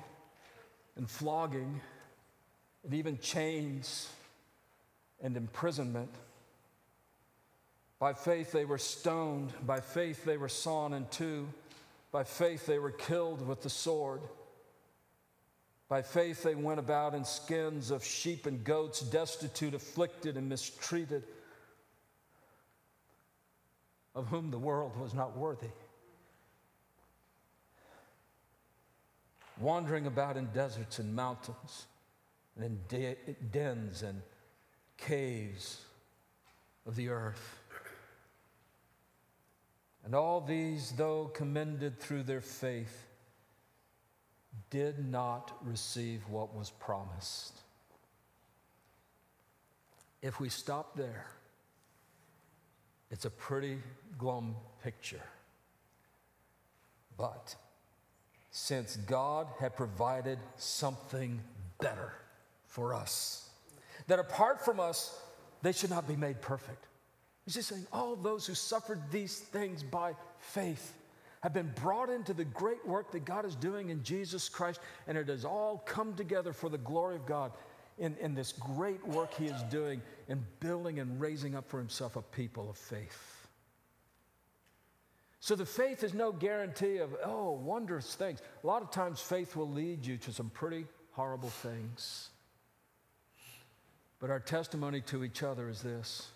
and 0.96 1.10
flogging 1.10 1.82
and 2.84 2.94
even 2.94 3.18
chains 3.20 4.10
and 5.22 5.38
imprisonment. 5.38 6.10
By 8.04 8.12
faith, 8.12 8.52
they 8.52 8.66
were 8.66 8.80
stoned. 8.80 9.54
By 9.66 9.80
faith, 9.80 10.26
they 10.26 10.36
were 10.36 10.50
sawn 10.50 10.94
in 10.94 11.06
two. 11.10 11.48
By 12.12 12.26
faith, 12.26 12.66
they 12.66 12.78
were 12.78 12.92
killed 12.92 13.48
with 13.48 13.62
the 13.62 13.70
sword. 13.70 14.20
By 15.88 16.02
faith, 16.02 16.44
they 16.44 16.54
went 16.54 16.82
about 16.82 17.16
in 17.16 17.24
skins 17.24 17.92
of 17.92 18.04
sheep 18.04 18.46
and 18.46 18.62
goats, 18.62 19.00
destitute, 19.00 19.74
afflicted, 19.74 20.36
and 20.36 20.50
mistreated, 20.50 21.24
of 24.16 24.28
whom 24.28 24.52
the 24.52 24.60
world 24.60 25.00
was 25.00 25.14
not 25.14 25.38
worthy. 25.38 25.72
Wandering 29.62 30.08
about 30.08 30.36
in 30.36 30.48
deserts 30.48 31.00
and 31.00 31.16
mountains, 31.16 31.86
and 32.58 32.66
in 32.66 32.80
de- 32.90 33.16
dens 33.54 34.04
and 34.04 34.22
caves 34.98 35.80
of 36.86 36.98
the 36.98 37.08
earth. 37.08 37.63
And 40.06 40.14
all 40.14 40.42
these, 40.42 40.92
though 40.92 41.32
commended 41.34 42.00
through 42.00 42.24
their 42.24 42.42
faith, 42.42 43.08
did 44.70 45.10
not 45.10 45.52
receive 45.64 46.28
what 46.30 46.56
was 46.56 46.70
promised. 46.72 47.54
If 50.22 50.40
we 50.40 50.50
stop 50.50 50.96
there, 50.96 51.26
it's 53.12 53.26
a 53.26 53.30
pretty 53.30 53.78
glum 54.18 54.56
picture. 54.84 55.22
But 57.18 57.56
since 58.52 58.96
God 58.98 59.48
had 59.60 59.76
provided 59.76 60.40
something 60.58 61.40
better 61.80 62.14
for 62.68 62.94
us, 62.94 63.50
that 64.08 64.20
apart 64.20 64.64
from 64.64 64.80
us, 64.80 65.20
they 65.62 65.72
should 65.72 65.90
not 65.90 66.08
be 66.08 66.16
made 66.16 66.42
perfect. 66.42 66.88
He's 67.46 67.56
just 67.56 67.70
saying, 67.70 67.86
all 67.92 68.16
those 68.16 68.46
who 68.46 68.54
suffered 68.54 69.02
these 69.12 69.38
things 69.38 69.84
by 69.84 70.14
faith 70.40 70.94
have 71.42 71.54
been 71.54 71.74
brought 71.76 72.10
into 72.10 72.34
the 72.34 72.46
great 72.46 72.86
work 72.88 73.12
that 73.12 73.26
God 73.26 73.46
is 73.46 73.56
doing 73.56 73.90
in 73.90 74.02
Jesus 74.02 74.48
Christ, 74.48 74.80
and 75.08 75.18
it 75.18 75.28
has 75.28 75.44
all 75.44 75.84
come 75.86 76.14
together 76.14 76.54
for 76.54 76.70
the 76.70 76.78
glory 76.78 77.18
of 77.18 77.26
God 77.26 77.52
in, 77.98 78.16
in 78.22 78.34
this 78.34 78.54
great 78.54 79.06
work 79.06 79.34
He 79.34 79.48
is 79.48 79.62
doing 79.64 80.02
in 80.30 80.44
building 80.62 81.00
and 81.00 81.20
raising 81.20 81.56
up 81.56 81.68
for 81.70 81.80
Himself 81.80 82.16
a 82.16 82.22
people 82.22 82.70
of 82.70 82.78
faith. 82.78 83.48
So 85.42 85.58
the 85.58 85.66
faith 85.66 86.06
is 86.06 86.14
no 86.14 86.32
guarantee 86.32 87.00
of, 87.00 87.14
oh, 87.26 87.52
wondrous 87.52 88.16
things. 88.16 88.42
A 88.64 88.68
lot 88.68 88.82
of 88.82 88.92
times, 88.92 89.20
faith 89.20 89.58
will 89.58 89.70
lead 89.70 90.06
you 90.06 90.16
to 90.20 90.32
some 90.32 90.50
pretty 90.50 90.86
horrible 91.12 91.50
things. 91.50 92.30
But 94.22 94.30
our 94.30 94.40
testimony 94.40 95.02
to 95.02 95.26
each 95.26 95.44
other 95.44 95.68
is 95.68 95.82
this 95.82 96.30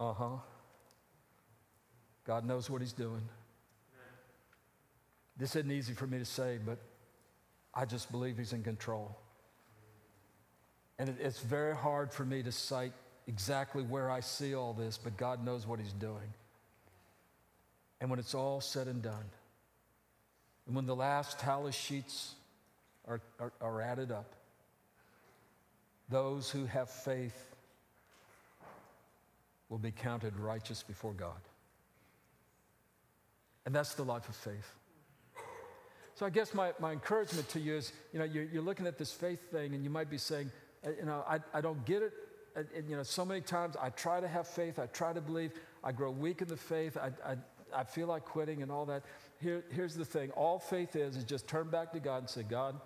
uh 0.00 0.12
huh. 0.12 0.36
God 2.26 2.44
knows 2.44 2.70
what 2.70 2.80
He's 2.80 2.92
doing. 2.92 3.22
This 5.36 5.56
isn't 5.56 5.70
easy 5.70 5.94
for 5.94 6.06
me 6.06 6.18
to 6.18 6.24
say, 6.24 6.58
but 6.64 6.78
I 7.74 7.84
just 7.84 8.10
believe 8.10 8.38
He's 8.38 8.52
in 8.52 8.62
control. 8.62 9.16
And 10.98 11.08
it, 11.08 11.16
it's 11.20 11.40
very 11.40 11.74
hard 11.74 12.12
for 12.12 12.24
me 12.24 12.42
to 12.42 12.52
cite 12.52 12.92
exactly 13.26 13.82
where 13.82 14.10
I 14.10 14.20
see 14.20 14.54
all 14.54 14.72
this, 14.72 14.98
but 14.98 15.16
God 15.16 15.44
knows 15.44 15.66
what 15.66 15.78
He's 15.78 15.92
doing. 15.92 16.32
And 18.00 18.10
when 18.10 18.18
it's 18.18 18.34
all 18.34 18.60
said 18.60 18.86
and 18.86 19.02
done, 19.02 19.24
and 20.66 20.74
when 20.74 20.86
the 20.86 20.96
last 20.96 21.38
tally 21.38 21.72
sheets 21.72 22.34
are, 23.06 23.20
are, 23.38 23.52
are 23.60 23.80
added 23.80 24.10
up, 24.10 24.34
those 26.08 26.50
who 26.50 26.64
have 26.66 26.90
faith 26.90 27.53
will 29.74 29.80
be 29.80 29.90
counted 29.90 30.38
righteous 30.38 30.84
before 30.84 31.12
God. 31.12 31.40
And 33.66 33.74
that's 33.74 33.94
the 33.94 34.04
life 34.04 34.28
of 34.28 34.36
faith. 34.36 34.72
So 36.14 36.24
I 36.24 36.30
guess 36.30 36.54
my, 36.54 36.70
my 36.78 36.92
encouragement 36.92 37.48
to 37.48 37.58
you 37.58 37.74
is, 37.74 37.92
you 38.12 38.20
know, 38.20 38.24
you're, 38.24 38.44
you're 38.44 38.62
looking 38.62 38.86
at 38.86 38.98
this 38.98 39.10
faith 39.10 39.50
thing 39.50 39.74
and 39.74 39.82
you 39.82 39.90
might 39.90 40.08
be 40.08 40.16
saying, 40.16 40.52
uh, 40.86 40.90
you 40.96 41.06
know, 41.06 41.24
I, 41.28 41.40
I 41.52 41.60
don't 41.60 41.84
get 41.84 42.02
it. 42.02 42.12
And, 42.54 42.68
and, 42.76 42.88
you 42.88 42.94
know, 42.94 43.02
so 43.02 43.24
many 43.24 43.40
times 43.40 43.74
I 43.74 43.88
try 43.88 44.20
to 44.20 44.28
have 44.28 44.46
faith, 44.46 44.78
I 44.78 44.86
try 44.86 45.12
to 45.12 45.20
believe, 45.20 45.50
I 45.82 45.90
grow 45.90 46.12
weak 46.12 46.40
in 46.40 46.46
the 46.46 46.56
faith, 46.56 46.96
I, 46.96 47.10
I, 47.28 47.34
I 47.74 47.82
feel 47.82 48.06
like 48.06 48.24
quitting 48.24 48.62
and 48.62 48.70
all 48.70 48.86
that. 48.86 49.02
Here, 49.40 49.64
here's 49.72 49.96
the 49.96 50.04
thing 50.04 50.30
all 50.36 50.60
faith 50.60 50.94
is, 50.94 51.16
is 51.16 51.24
just 51.24 51.48
turn 51.48 51.68
back 51.68 51.92
to 51.94 51.98
God 51.98 52.18
and 52.18 52.30
say, 52.30 52.44
God, 52.44 52.76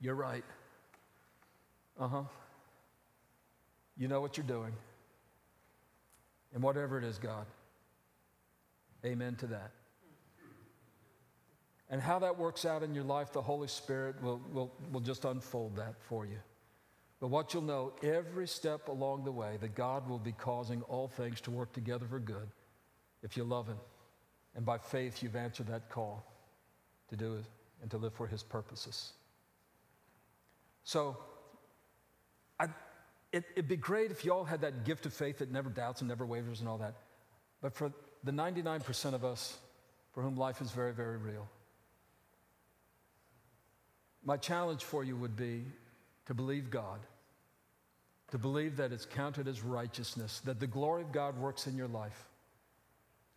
you're 0.00 0.14
right. 0.14 0.44
Uh 2.00 2.08
huh. 2.08 2.22
You 3.98 4.08
know 4.08 4.22
what 4.22 4.38
you're 4.38 4.46
doing. 4.46 4.72
And 6.54 6.62
whatever 6.62 6.96
it 6.96 7.04
is, 7.04 7.18
God. 7.18 7.46
Amen 9.04 9.34
to 9.36 9.46
that. 9.48 9.72
And 11.90 12.00
how 12.00 12.18
that 12.20 12.38
works 12.38 12.64
out 12.64 12.82
in 12.82 12.94
your 12.94 13.04
life, 13.04 13.32
the 13.32 13.42
Holy 13.42 13.68
Spirit 13.68 14.22
will, 14.22 14.40
will, 14.52 14.72
will 14.90 15.00
just 15.00 15.24
unfold 15.24 15.76
that 15.76 15.94
for 16.00 16.24
you. 16.24 16.38
But 17.20 17.28
what 17.28 17.52
you'll 17.52 17.62
know 17.62 17.92
every 18.02 18.48
step 18.48 18.88
along 18.88 19.24
the 19.24 19.32
way 19.32 19.58
that 19.60 19.74
God 19.74 20.08
will 20.08 20.18
be 20.18 20.32
causing 20.32 20.82
all 20.82 21.08
things 21.08 21.40
to 21.42 21.50
work 21.50 21.72
together 21.72 22.06
for 22.06 22.18
good 22.18 22.48
if 23.22 23.36
you 23.36 23.44
love 23.44 23.66
Him. 23.66 23.78
And 24.56 24.64
by 24.64 24.78
faith, 24.78 25.22
you've 25.22 25.36
answered 25.36 25.66
that 25.68 25.88
call 25.88 26.24
to 27.08 27.16
do 27.16 27.34
it 27.34 27.44
and 27.82 27.90
to 27.90 27.98
live 27.98 28.14
for 28.14 28.26
His 28.26 28.42
purposes. 28.42 29.12
So, 30.84 31.16
I, 32.58 32.66
it, 33.34 33.44
would 33.56 33.68
be 33.68 33.76
great 33.76 34.12
if 34.12 34.24
you 34.24 34.32
all 34.32 34.44
had 34.44 34.60
that 34.60 34.84
gift 34.84 35.06
of 35.06 35.12
faith 35.12 35.38
that 35.38 35.50
never 35.50 35.68
doubts 35.68 36.00
and 36.00 36.08
never 36.08 36.24
wavers 36.24 36.60
and 36.60 36.68
all 36.68 36.78
that. 36.78 36.94
But 37.60 37.74
for 37.74 37.92
the 38.22 38.30
99% 38.30 39.12
of 39.12 39.24
us 39.24 39.58
for 40.12 40.22
whom 40.22 40.36
life 40.36 40.60
is 40.60 40.70
very, 40.70 40.92
very 40.92 41.16
real, 41.16 41.48
my 44.24 44.36
challenge 44.36 44.84
for 44.84 45.02
you 45.02 45.16
would 45.16 45.36
be 45.36 45.64
to 46.26 46.34
believe 46.34 46.70
God, 46.70 47.00
to 48.30 48.38
believe 48.38 48.76
that 48.76 48.92
it's 48.92 49.04
counted 49.04 49.48
as 49.48 49.62
righteousness, 49.62 50.40
that 50.44 50.60
the 50.60 50.66
glory 50.66 51.02
of 51.02 51.12
God 51.12 51.36
works 51.36 51.66
in 51.66 51.76
your 51.76 51.88
life 51.88 52.28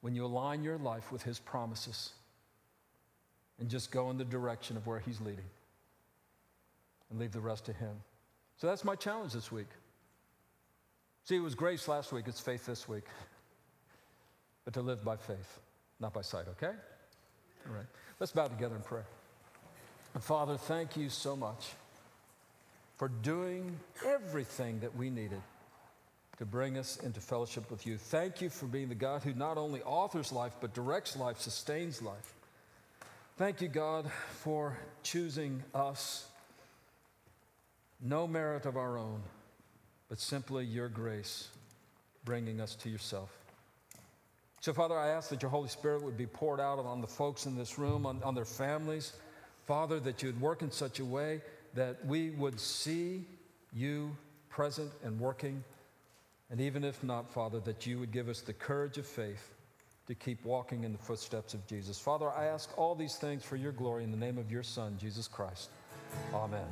when 0.02 0.14
you 0.14 0.26
align 0.26 0.64
your 0.64 0.78
life 0.78 1.12
with 1.12 1.24
His 1.24 1.40
promises 1.40 2.12
and 3.60 3.68
just 3.68 3.92
go 3.92 4.12
in 4.12 4.18
the 4.18 4.24
direction 4.24 4.78
of 4.78 4.86
where 4.86 5.00
He's 5.00 5.20
leading 5.20 5.50
and 7.10 7.20
leave 7.20 7.32
the 7.32 7.42
rest 7.42 7.66
to 7.66 7.74
Him. 7.74 7.96
So 8.58 8.68
that's 8.68 8.86
my 8.86 8.96
challenge 8.96 9.34
this 9.34 9.52
week. 9.52 9.68
See, 11.28 11.36
it 11.36 11.44
was 11.44 11.56
grace 11.56 11.90
last 11.90 12.14
week, 12.14 12.24
it's 12.28 12.40
faith 12.40 12.66
this 12.66 12.88
week. 12.88 13.04
But 14.64 14.74
to 14.76 14.82
live 14.82 15.04
by 15.04 15.18
faith, 15.18 15.60
not 16.00 16.14
by 16.14 16.22
sight, 16.22 16.46
okay? 16.48 16.72
All 17.68 17.76
right. 17.76 17.86
Let's 18.18 18.32
bow 18.32 18.48
together 18.48 18.78
in 18.78 18.82
prayer. 18.82 19.06
Father, 20.22 20.56
thank 20.56 20.96
you 20.96 21.10
so 21.10 21.36
much 21.36 21.74
for 22.96 23.10
doing 23.10 23.78
everything 24.06 24.80
that 24.80 24.96
we 24.96 25.10
needed 25.10 25.42
to 26.38 26.46
bring 26.46 26.78
us 26.78 26.96
into 26.96 27.20
fellowship 27.20 27.70
with 27.70 27.86
you. 27.86 27.98
Thank 27.98 28.42
you 28.42 28.50
for 28.50 28.66
being 28.66 28.88
the 28.88 28.96
God 28.96 29.22
who 29.22 29.34
not 29.34 29.58
only 29.58 29.82
authors 29.82 30.32
life, 30.32 30.54
but 30.62 30.74
directs 30.74 31.18
life, 31.18 31.42
sustains 31.42 32.02
life. 32.02 32.36
Thank 33.36 33.60
you, 33.60 33.68
God, 33.68 34.10
for 34.30 34.78
choosing 35.04 35.62
us. 35.76 36.26
No 38.02 38.28
merit 38.28 38.66
of 38.66 38.78
our 38.78 38.98
own, 38.98 39.22
but 40.10 40.20
simply 40.20 40.66
your 40.66 40.90
grace 40.90 41.50
bringing 42.26 42.60
us 42.60 42.76
to 42.76 42.90
yourself. 42.90 43.30
So, 44.60 44.74
Father, 44.74 44.98
I 44.98 45.10
ask 45.10 45.30
that 45.30 45.42
your 45.42 45.52
Holy 45.52 45.70
Spirit 45.70 46.04
would 46.04 46.18
be 46.18 46.26
poured 46.26 46.60
out 46.60 46.80
on 46.80 47.00
the 47.00 47.08
folks 47.08 47.46
in 47.46 47.56
this 47.56 47.78
room, 47.78 48.06
on, 48.06 48.22
on 48.24 48.36
their 48.36 48.46
families. 48.46 49.14
Father, 49.66 50.00
that 50.00 50.22
you 50.22 50.30
would 50.30 50.42
work 50.42 50.62
in 50.62 50.72
such 50.72 51.00
a 51.00 51.06
way 51.06 51.42
that 51.74 52.04
we 52.06 52.32
would 52.32 52.60
see 52.60 53.26
you 53.74 54.16
present 54.50 54.92
and 55.04 55.20
working. 55.20 55.64
And 56.50 56.60
even 56.60 56.84
if 56.84 57.04
not, 57.04 57.32
Father, 57.32 57.60
that 57.62 57.86
you 57.86 58.00
would 58.00 58.12
give 58.12 58.30
us 58.30 58.42
the 58.42 58.54
courage 58.54 58.98
of 58.98 59.06
faith 59.06 59.54
to 60.08 60.16
keep 60.16 60.44
walking 60.46 60.84
in 60.86 60.94
the 60.94 60.98
footsteps 60.98 61.54
of 61.54 61.66
Jesus. 61.68 62.00
Father, 62.00 62.32
I 62.32 62.46
ask 62.46 62.76
all 62.78 62.96
these 62.96 63.18
things 63.18 63.44
for 63.44 63.58
your 63.58 63.74
glory 63.74 64.04
in 64.04 64.12
the 64.12 64.18
name 64.18 64.38
of 64.38 64.52
your 64.52 64.64
Son, 64.64 64.98
Jesus 65.00 65.28
Christ. 65.28 65.70
Amen. 66.34 66.66